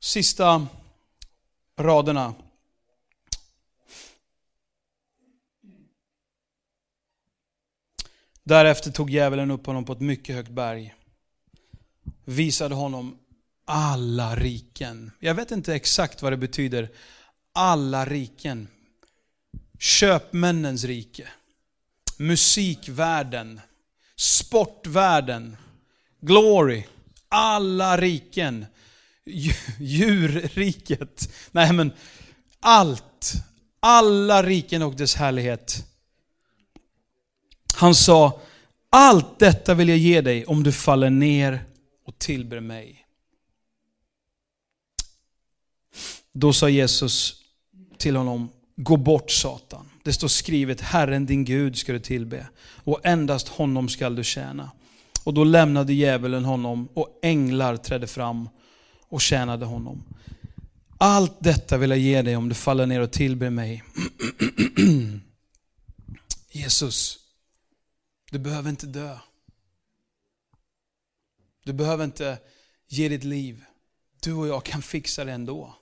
Sista 0.00 0.66
raderna. 1.76 2.34
Därefter 8.42 8.90
tog 8.90 9.10
djävulen 9.10 9.50
upp 9.50 9.66
honom 9.66 9.84
på 9.84 9.92
ett 9.92 10.00
mycket 10.00 10.34
högt 10.34 10.50
berg. 10.50 10.94
Visade 12.24 12.74
honom 12.74 13.18
alla 13.68 14.36
riken. 14.36 15.10
Jag 15.18 15.34
vet 15.34 15.50
inte 15.50 15.74
exakt 15.74 16.22
vad 16.22 16.32
det 16.32 16.36
betyder. 16.36 16.90
Alla 17.52 18.04
riken. 18.04 18.68
Köpmännens 19.78 20.84
rike. 20.84 21.28
Musikvärlden. 22.16 23.60
Sportvärlden. 24.16 25.56
Glory. 26.20 26.84
Alla 27.28 27.96
riken. 27.96 28.66
Djurriket. 29.78 31.32
Nej 31.50 31.72
men 31.72 31.92
allt. 32.60 33.32
Alla 33.80 34.42
riken 34.42 34.82
och 34.82 34.96
dess 34.96 35.14
härlighet. 35.14 35.84
Han 37.74 37.94
sa, 37.94 38.40
allt 38.90 39.38
detta 39.38 39.74
vill 39.74 39.88
jag 39.88 39.98
ge 39.98 40.20
dig 40.20 40.46
om 40.46 40.62
du 40.62 40.72
faller 40.72 41.10
ner 41.10 41.64
och 42.04 42.18
tillber 42.18 42.60
mig. 42.60 43.07
Då 46.40 46.52
sa 46.52 46.68
Jesus 46.68 47.34
till 47.96 48.16
honom, 48.16 48.48
gå 48.76 48.96
bort 48.96 49.30
Satan. 49.30 49.90
Det 50.02 50.12
står 50.12 50.28
skrivet, 50.28 50.80
Herren 50.80 51.26
din 51.26 51.44
Gud 51.44 51.76
ska 51.76 51.92
du 51.92 52.00
tillbe 52.00 52.48
och 52.60 53.06
endast 53.06 53.48
honom 53.48 53.88
skall 53.88 54.16
du 54.16 54.24
tjäna. 54.24 54.70
Och 55.24 55.34
då 55.34 55.44
lämnade 55.44 55.92
djävulen 55.92 56.44
honom 56.44 56.88
och 56.94 57.18
änglar 57.22 57.76
trädde 57.76 58.06
fram 58.06 58.48
och 59.08 59.20
tjänade 59.20 59.66
honom. 59.66 60.04
Allt 60.98 61.36
detta 61.38 61.76
vill 61.76 61.90
jag 61.90 61.98
ge 61.98 62.22
dig 62.22 62.36
om 62.36 62.48
du 62.48 62.54
faller 62.54 62.86
ner 62.86 63.00
och 63.00 63.12
tillber 63.12 63.50
mig. 63.50 63.84
Jesus, 66.50 67.18
du 68.30 68.38
behöver 68.38 68.70
inte 68.70 68.86
dö. 68.86 69.18
Du 71.64 71.72
behöver 71.72 72.04
inte 72.04 72.38
ge 72.88 73.08
ditt 73.08 73.24
liv. 73.24 73.64
Du 74.22 74.32
och 74.32 74.48
jag 74.48 74.64
kan 74.64 74.82
fixa 74.82 75.24
det 75.24 75.32
ändå. 75.32 75.74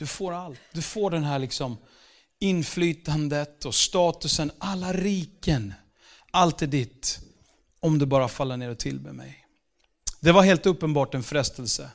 Du 0.00 0.06
får 0.06 0.32
allt. 0.32 0.60
Du 0.72 0.82
får 0.82 1.10
den 1.10 1.24
här 1.24 1.38
liksom 1.38 1.76
inflytandet 2.38 3.64
och 3.64 3.74
statusen, 3.74 4.52
alla 4.58 4.92
riken. 4.92 5.74
Allt 6.30 6.62
är 6.62 6.66
ditt 6.66 7.20
om 7.80 7.98
du 7.98 8.06
bara 8.06 8.28
faller 8.28 8.56
ner 8.56 8.70
och 8.70 8.78
tillber 8.78 9.12
mig. 9.12 9.46
Det 10.20 10.32
var 10.32 10.42
helt 10.42 10.66
uppenbart 10.66 11.14
en 11.14 11.22
frestelse 11.22 11.90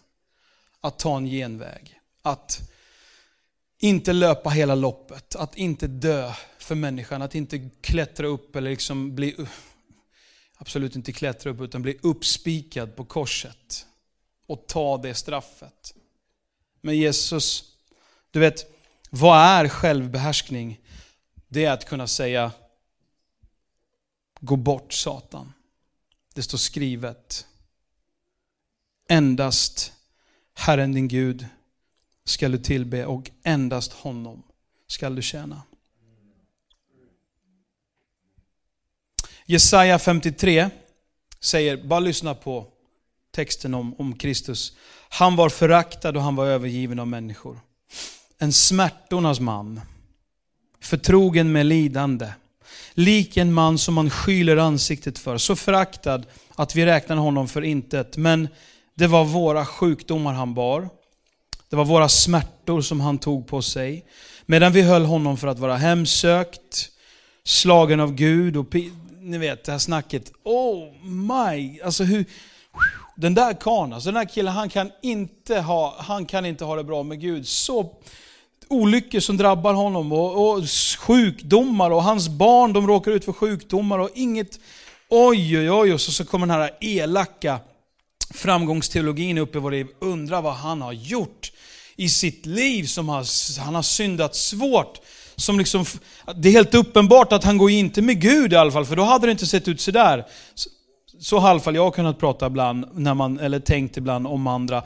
att 0.82 1.00
ta 1.00 1.18
en 1.18 1.26
genväg. 1.26 2.00
Att 2.22 2.70
inte 3.78 4.14
löpa 4.14 4.50
hela 4.50 4.76
loppet, 4.76 5.36
att 5.36 5.58
inte 5.58 5.88
dö 5.88 6.34
för 6.58 6.76
människan, 6.76 7.22
att 7.22 7.36
inte 7.36 7.70
klättra 7.82 8.28
upp 8.28 8.56
eller 8.56 8.70
liksom 8.70 9.16
bli, 9.16 9.36
absolut 10.58 10.96
inte 10.96 11.12
klättra 11.12 11.52
upp, 11.52 11.62
utan 11.62 11.82
bli 11.82 12.00
uppspikad 12.02 12.96
på 12.96 13.06
korset 13.06 13.86
och 14.48 14.68
ta 14.68 14.98
det 14.98 15.16
straffet. 15.16 15.94
Men 16.82 16.98
Jesus, 16.98 17.75
du 18.36 18.40
vet, 18.40 18.66
vad 19.10 19.40
är 19.40 19.68
självbehärskning? 19.68 20.80
Det 21.48 21.66
är 21.66 21.72
att 21.72 21.86
kunna 21.86 22.08
säga, 22.08 22.52
gå 24.40 24.56
bort 24.56 24.94
Satan. 24.94 25.54
Det 26.34 26.44
står 26.44 26.58
skrivet. 26.58 27.48
Endast 29.10 29.94
Herren 30.54 30.94
din 30.94 31.08
Gud 31.08 31.46
skall 32.26 32.52
du 32.52 32.58
tillbe 32.58 33.06
och 33.06 33.32
endast 33.44 33.94
honom 33.94 34.44
skall 34.88 35.16
du 35.16 35.22
tjäna. 35.22 35.62
Jesaja 39.46 40.00
53 40.00 40.70
säger, 41.40 41.84
bara 41.84 42.00
lyssna 42.00 42.36
på 42.36 42.68
texten 43.32 43.74
om, 43.74 43.96
om 44.00 44.18
Kristus. 44.18 44.78
Han 45.10 45.36
var 45.36 45.50
föraktad 45.50 46.18
och 46.18 46.24
han 46.24 46.36
var 46.36 46.46
övergiven 46.46 47.00
av 47.00 47.08
människor. 47.08 47.60
En 48.38 48.54
smärtornas 48.54 49.40
man, 49.40 49.82
förtrogen 50.82 51.52
med 51.52 51.66
lidande. 51.66 52.28
Lik 52.94 53.38
en 53.38 53.54
man 53.54 53.78
som 53.78 53.94
man 53.94 54.10
skyler 54.10 54.58
ansiktet 54.58 55.20
för, 55.20 55.38
så 55.38 55.56
föraktad 55.56 56.26
att 56.56 56.76
vi 56.76 56.86
räknar 56.86 57.16
honom 57.16 57.48
för 57.48 57.62
intet. 57.62 58.18
Men 58.18 58.48
det 58.96 59.08
var 59.08 59.26
våra 59.26 59.66
sjukdomar 59.66 60.34
han 60.34 60.54
bar. 60.54 60.90
Det 61.70 61.76
var 61.76 61.86
våra 61.86 62.10
smärtor 62.10 62.82
som 62.82 63.02
han 63.02 63.18
tog 63.18 63.48
på 63.48 63.62
sig. 63.62 64.06
Medan 64.46 64.72
vi 64.72 64.82
höll 64.82 65.06
honom 65.06 65.38
för 65.38 65.48
att 65.48 65.60
vara 65.60 65.76
hemsökt, 65.76 66.90
slagen 67.44 68.00
av 68.00 68.16
Gud 68.16 68.58
och 68.58 68.76
ni 69.20 69.38
vet 69.38 69.64
det 69.64 69.72
här 69.72 69.80
snacket. 69.80 70.32
Oh 70.44 71.06
my! 71.06 71.82
Alltså 71.82 72.04
hur... 72.04 72.26
Den 73.16 73.34
där 73.34 73.54
karln, 73.54 73.94
alltså 73.94 74.12
den 74.12 74.20
där 74.20 74.34
killen, 74.34 74.54
han 74.54 74.70
kan, 74.70 74.92
inte 75.02 75.60
ha, 75.60 75.96
han 76.00 76.26
kan 76.26 76.46
inte 76.46 76.66
ha 76.66 76.76
det 76.76 76.84
bra 76.84 77.04
med 77.04 77.22
Gud. 77.22 77.48
Så 77.48 77.94
olyckor 78.68 79.20
som 79.20 79.38
drabbar 79.38 79.74
honom 79.74 80.12
och, 80.12 80.50
och 80.50 80.64
sjukdomar 81.00 81.92
och 81.92 82.04
hans 82.04 82.30
barn 82.30 82.74
de 82.74 82.88
råkar 82.88 83.12
ut 83.12 83.26
för 83.26 83.34
sjukdomar 83.34 84.00
och 84.00 84.10
inget... 84.16 84.60
Oj, 85.10 85.60
oj, 85.60 85.72
oj, 85.72 85.94
och 85.94 86.02
så, 86.02 86.12
så 86.12 86.26
kommer 86.26 86.48
den 86.48 86.56
här 86.56 86.72
elaka 86.82 87.60
framgångsteologin 88.34 89.38
upp 89.38 89.56
i 89.56 89.60
vår 89.60 89.72
liv. 89.72 89.88
Undrar 90.00 90.42
vad 90.42 90.54
han 90.54 90.82
har 90.82 90.94
gjort 90.94 91.52
i 91.96 92.10
sitt 92.10 92.46
liv 92.46 92.84
som 92.84 93.10
har, 93.10 93.26
han 93.62 93.76
har 93.76 93.82
syndat 93.82 94.36
svårt. 94.36 95.00
Som 95.36 95.60
liksom, 95.60 95.86
det 96.36 96.50
är 96.50 96.54
helt 96.54 96.74
uppenbart 96.74 97.34
att 97.34 97.44
han 97.44 97.58
går 97.58 97.72
inte 97.72 98.02
med 98.02 98.22
Gud 98.22 98.54
i 98.54 98.56
alla 98.56 98.72
fall, 98.72 98.86
för 98.86 98.96
då 98.96 99.04
hade 99.04 99.28
det 99.28 99.32
inte 99.32 99.48
sett 99.48 99.68
ut 99.68 99.82
sådär. 99.82 100.26
Så, 101.20 101.40
har 101.40 101.50
i 101.50 101.52
alla 101.52 101.60
fall 101.60 101.76
jag 101.76 101.96
kunnat 101.96 102.20
prata 102.20 102.48
ibland, 102.48 102.86
när 102.94 103.14
man, 103.14 103.40
eller 103.40 103.60
tänkt 103.60 103.98
ibland 103.98 104.28
om 104.28 104.48
andra. 104.48 104.84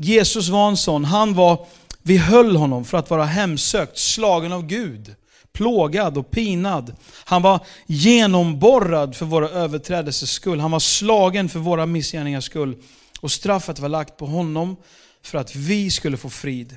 Jesus 0.00 0.48
var 0.48 0.68
en 0.68 0.76
sån, 0.76 1.04
han 1.04 1.34
var, 1.34 1.66
vi 2.02 2.16
höll 2.16 2.56
honom 2.56 2.84
för 2.84 2.98
att 2.98 3.10
vara 3.10 3.24
hemsökt, 3.24 3.98
slagen 3.98 4.52
av 4.52 4.66
Gud, 4.66 5.14
plågad 5.52 6.18
och 6.18 6.30
pinad. 6.30 6.96
Han 7.24 7.42
var 7.42 7.60
genomborrad 7.86 9.16
för 9.16 9.26
våra 9.26 9.48
överträdelsers 9.48 10.30
skull. 10.30 10.60
Han 10.60 10.70
var 10.70 10.80
slagen 10.80 11.48
för 11.48 11.58
våra 11.58 11.86
missgärningars 11.86 12.44
skull. 12.44 12.76
Och 13.20 13.30
straffet 13.30 13.78
var 13.78 13.88
lagt 13.88 14.16
på 14.16 14.26
honom 14.26 14.76
för 15.22 15.38
att 15.38 15.56
vi 15.56 15.90
skulle 15.90 16.16
få 16.16 16.30
frid. 16.30 16.76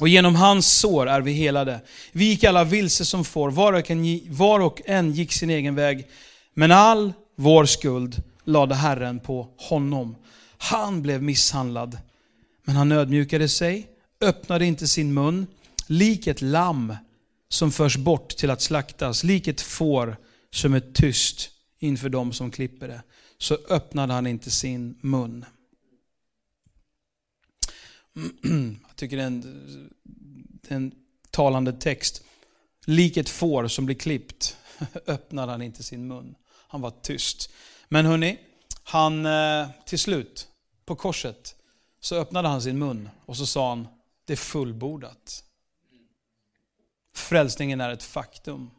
Och 0.00 0.08
genom 0.08 0.34
hans 0.34 0.78
sår 0.78 1.08
är 1.08 1.20
vi 1.20 1.32
helade. 1.32 1.80
Vi 2.12 2.24
gick 2.24 2.44
alla 2.44 2.64
vilse 2.64 3.04
som 3.04 3.24
får, 3.24 3.50
var 3.50 3.72
och 3.72 3.90
en, 3.90 4.20
var 4.28 4.60
och 4.60 4.82
en 4.84 5.12
gick 5.12 5.32
sin 5.32 5.50
egen 5.50 5.74
väg. 5.74 6.06
Men 6.54 6.72
all 6.72 7.12
vår 7.36 7.64
skuld 7.64 8.22
lade 8.44 8.74
Herren 8.74 9.20
på 9.20 9.48
honom. 9.56 10.16
Han 10.58 11.02
blev 11.02 11.22
misshandlad, 11.22 11.98
men 12.64 12.76
han 12.76 12.92
ödmjukade 12.92 13.48
sig, 13.48 13.88
öppnade 14.20 14.66
inte 14.66 14.88
sin 14.88 15.14
mun, 15.14 15.46
lik 15.86 16.26
ett 16.26 16.42
lamm 16.42 16.96
som 17.48 17.72
förs 17.72 17.96
bort 17.96 18.28
till 18.28 18.50
att 18.50 18.60
slaktas, 18.60 19.24
lik 19.24 19.48
ett 19.48 19.60
får 19.60 20.16
som 20.50 20.74
är 20.74 20.80
tyst 20.80 21.50
inför 21.78 22.08
dem 22.08 22.32
som 22.32 22.50
klipper 22.50 22.88
det, 22.88 23.02
så 23.38 23.58
öppnade 23.68 24.12
han 24.12 24.26
inte 24.26 24.50
sin 24.50 24.98
mun. 25.00 25.44
Jag 28.88 28.96
tycker 28.96 29.16
det 29.16 29.22
är 29.22 29.26
en, 29.26 29.42
det 30.62 30.70
är 30.70 30.76
en 30.76 30.92
talande 31.30 31.72
text. 31.72 32.24
Lik 32.86 33.16
ett 33.16 33.28
får 33.28 33.68
som 33.68 33.86
blir 33.86 33.96
klippt 33.96 34.56
öppnade 35.06 35.52
han 35.52 35.62
inte 35.62 35.82
sin 35.82 36.06
mun. 36.06 36.34
Han 36.72 36.80
var 36.80 36.90
tyst. 36.90 37.50
Men 37.88 38.06
hörni, 38.06 38.38
han 38.84 39.26
eh, 39.26 39.68
till 39.86 39.98
slut, 39.98 40.48
på 40.84 40.96
korset, 40.96 41.56
så 42.00 42.16
öppnade 42.16 42.48
han 42.48 42.62
sin 42.62 42.78
mun 42.78 43.08
och 43.26 43.36
så 43.36 43.46
sa 43.46 43.68
han, 43.68 43.88
det 44.24 44.32
är 44.32 44.36
fullbordat. 44.36 45.44
Frälsningen 47.14 47.80
är 47.80 47.90
ett 47.90 48.02
faktum. 48.02 48.70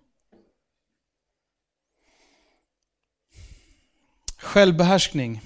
Självbehärskning 4.38 5.41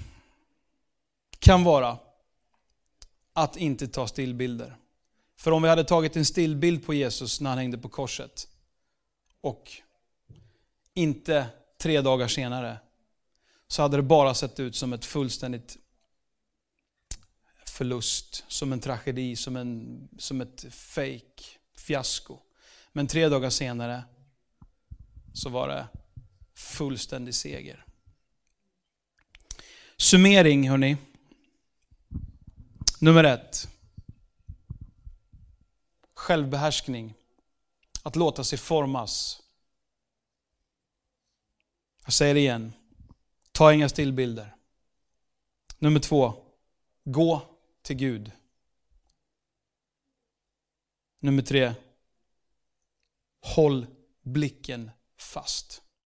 kan 1.38 1.64
vara 1.64 1.98
att 3.32 3.56
inte 3.56 3.88
ta 3.88 4.06
stillbilder. 4.06 4.76
För 5.36 5.50
om 5.50 5.62
vi 5.62 5.68
hade 5.68 5.84
tagit 5.84 6.16
en 6.16 6.24
stillbild 6.24 6.86
på 6.86 6.94
Jesus 6.94 7.40
när 7.40 7.50
han 7.50 7.58
hängde 7.58 7.78
på 7.78 7.88
korset 7.88 8.48
och 9.40 9.72
inte 10.94 11.46
tre 11.78 12.00
dagar 12.00 12.28
senare 12.28 12.78
så 13.68 13.82
hade 13.82 13.96
det 13.96 14.02
bara 14.02 14.34
sett 14.34 14.60
ut 14.60 14.76
som 14.76 14.92
ett 14.92 15.04
fullständigt 15.04 15.76
förlust, 17.66 18.44
som 18.48 18.72
en 18.72 18.80
tragedi, 18.80 19.36
som, 19.36 19.56
en, 19.56 20.08
som 20.18 20.40
ett 20.40 20.66
fake 20.70 21.42
fiasko. 21.76 22.38
Men 22.92 23.06
tre 23.06 23.28
dagar 23.28 23.50
senare 23.50 24.02
så 25.34 25.48
var 25.48 25.68
det 25.68 25.88
fullständig 26.54 27.34
seger. 27.34 27.84
Summering 29.96 30.70
hörni. 30.70 30.96
Nummer 33.00 33.24
ett. 33.24 33.68
Självbehärskning. 36.14 37.14
Att 38.02 38.16
låta 38.16 38.44
sig 38.44 38.58
formas. 38.58 39.42
Jag 42.08 42.12
säger 42.12 42.34
det 42.34 42.40
igen. 42.40 42.72
Ta 43.52 43.72
inga 43.72 43.88
stillbilder. 43.88 44.54
Nummer 45.78 46.00
två. 46.00 46.34
Gå 47.04 47.42
till 47.82 47.96
Gud. 47.96 48.32
Nummer 51.20 51.42
tre. 51.42 51.74
Håll 53.40 53.86
blicken 54.22 54.90
fast. 55.16 55.82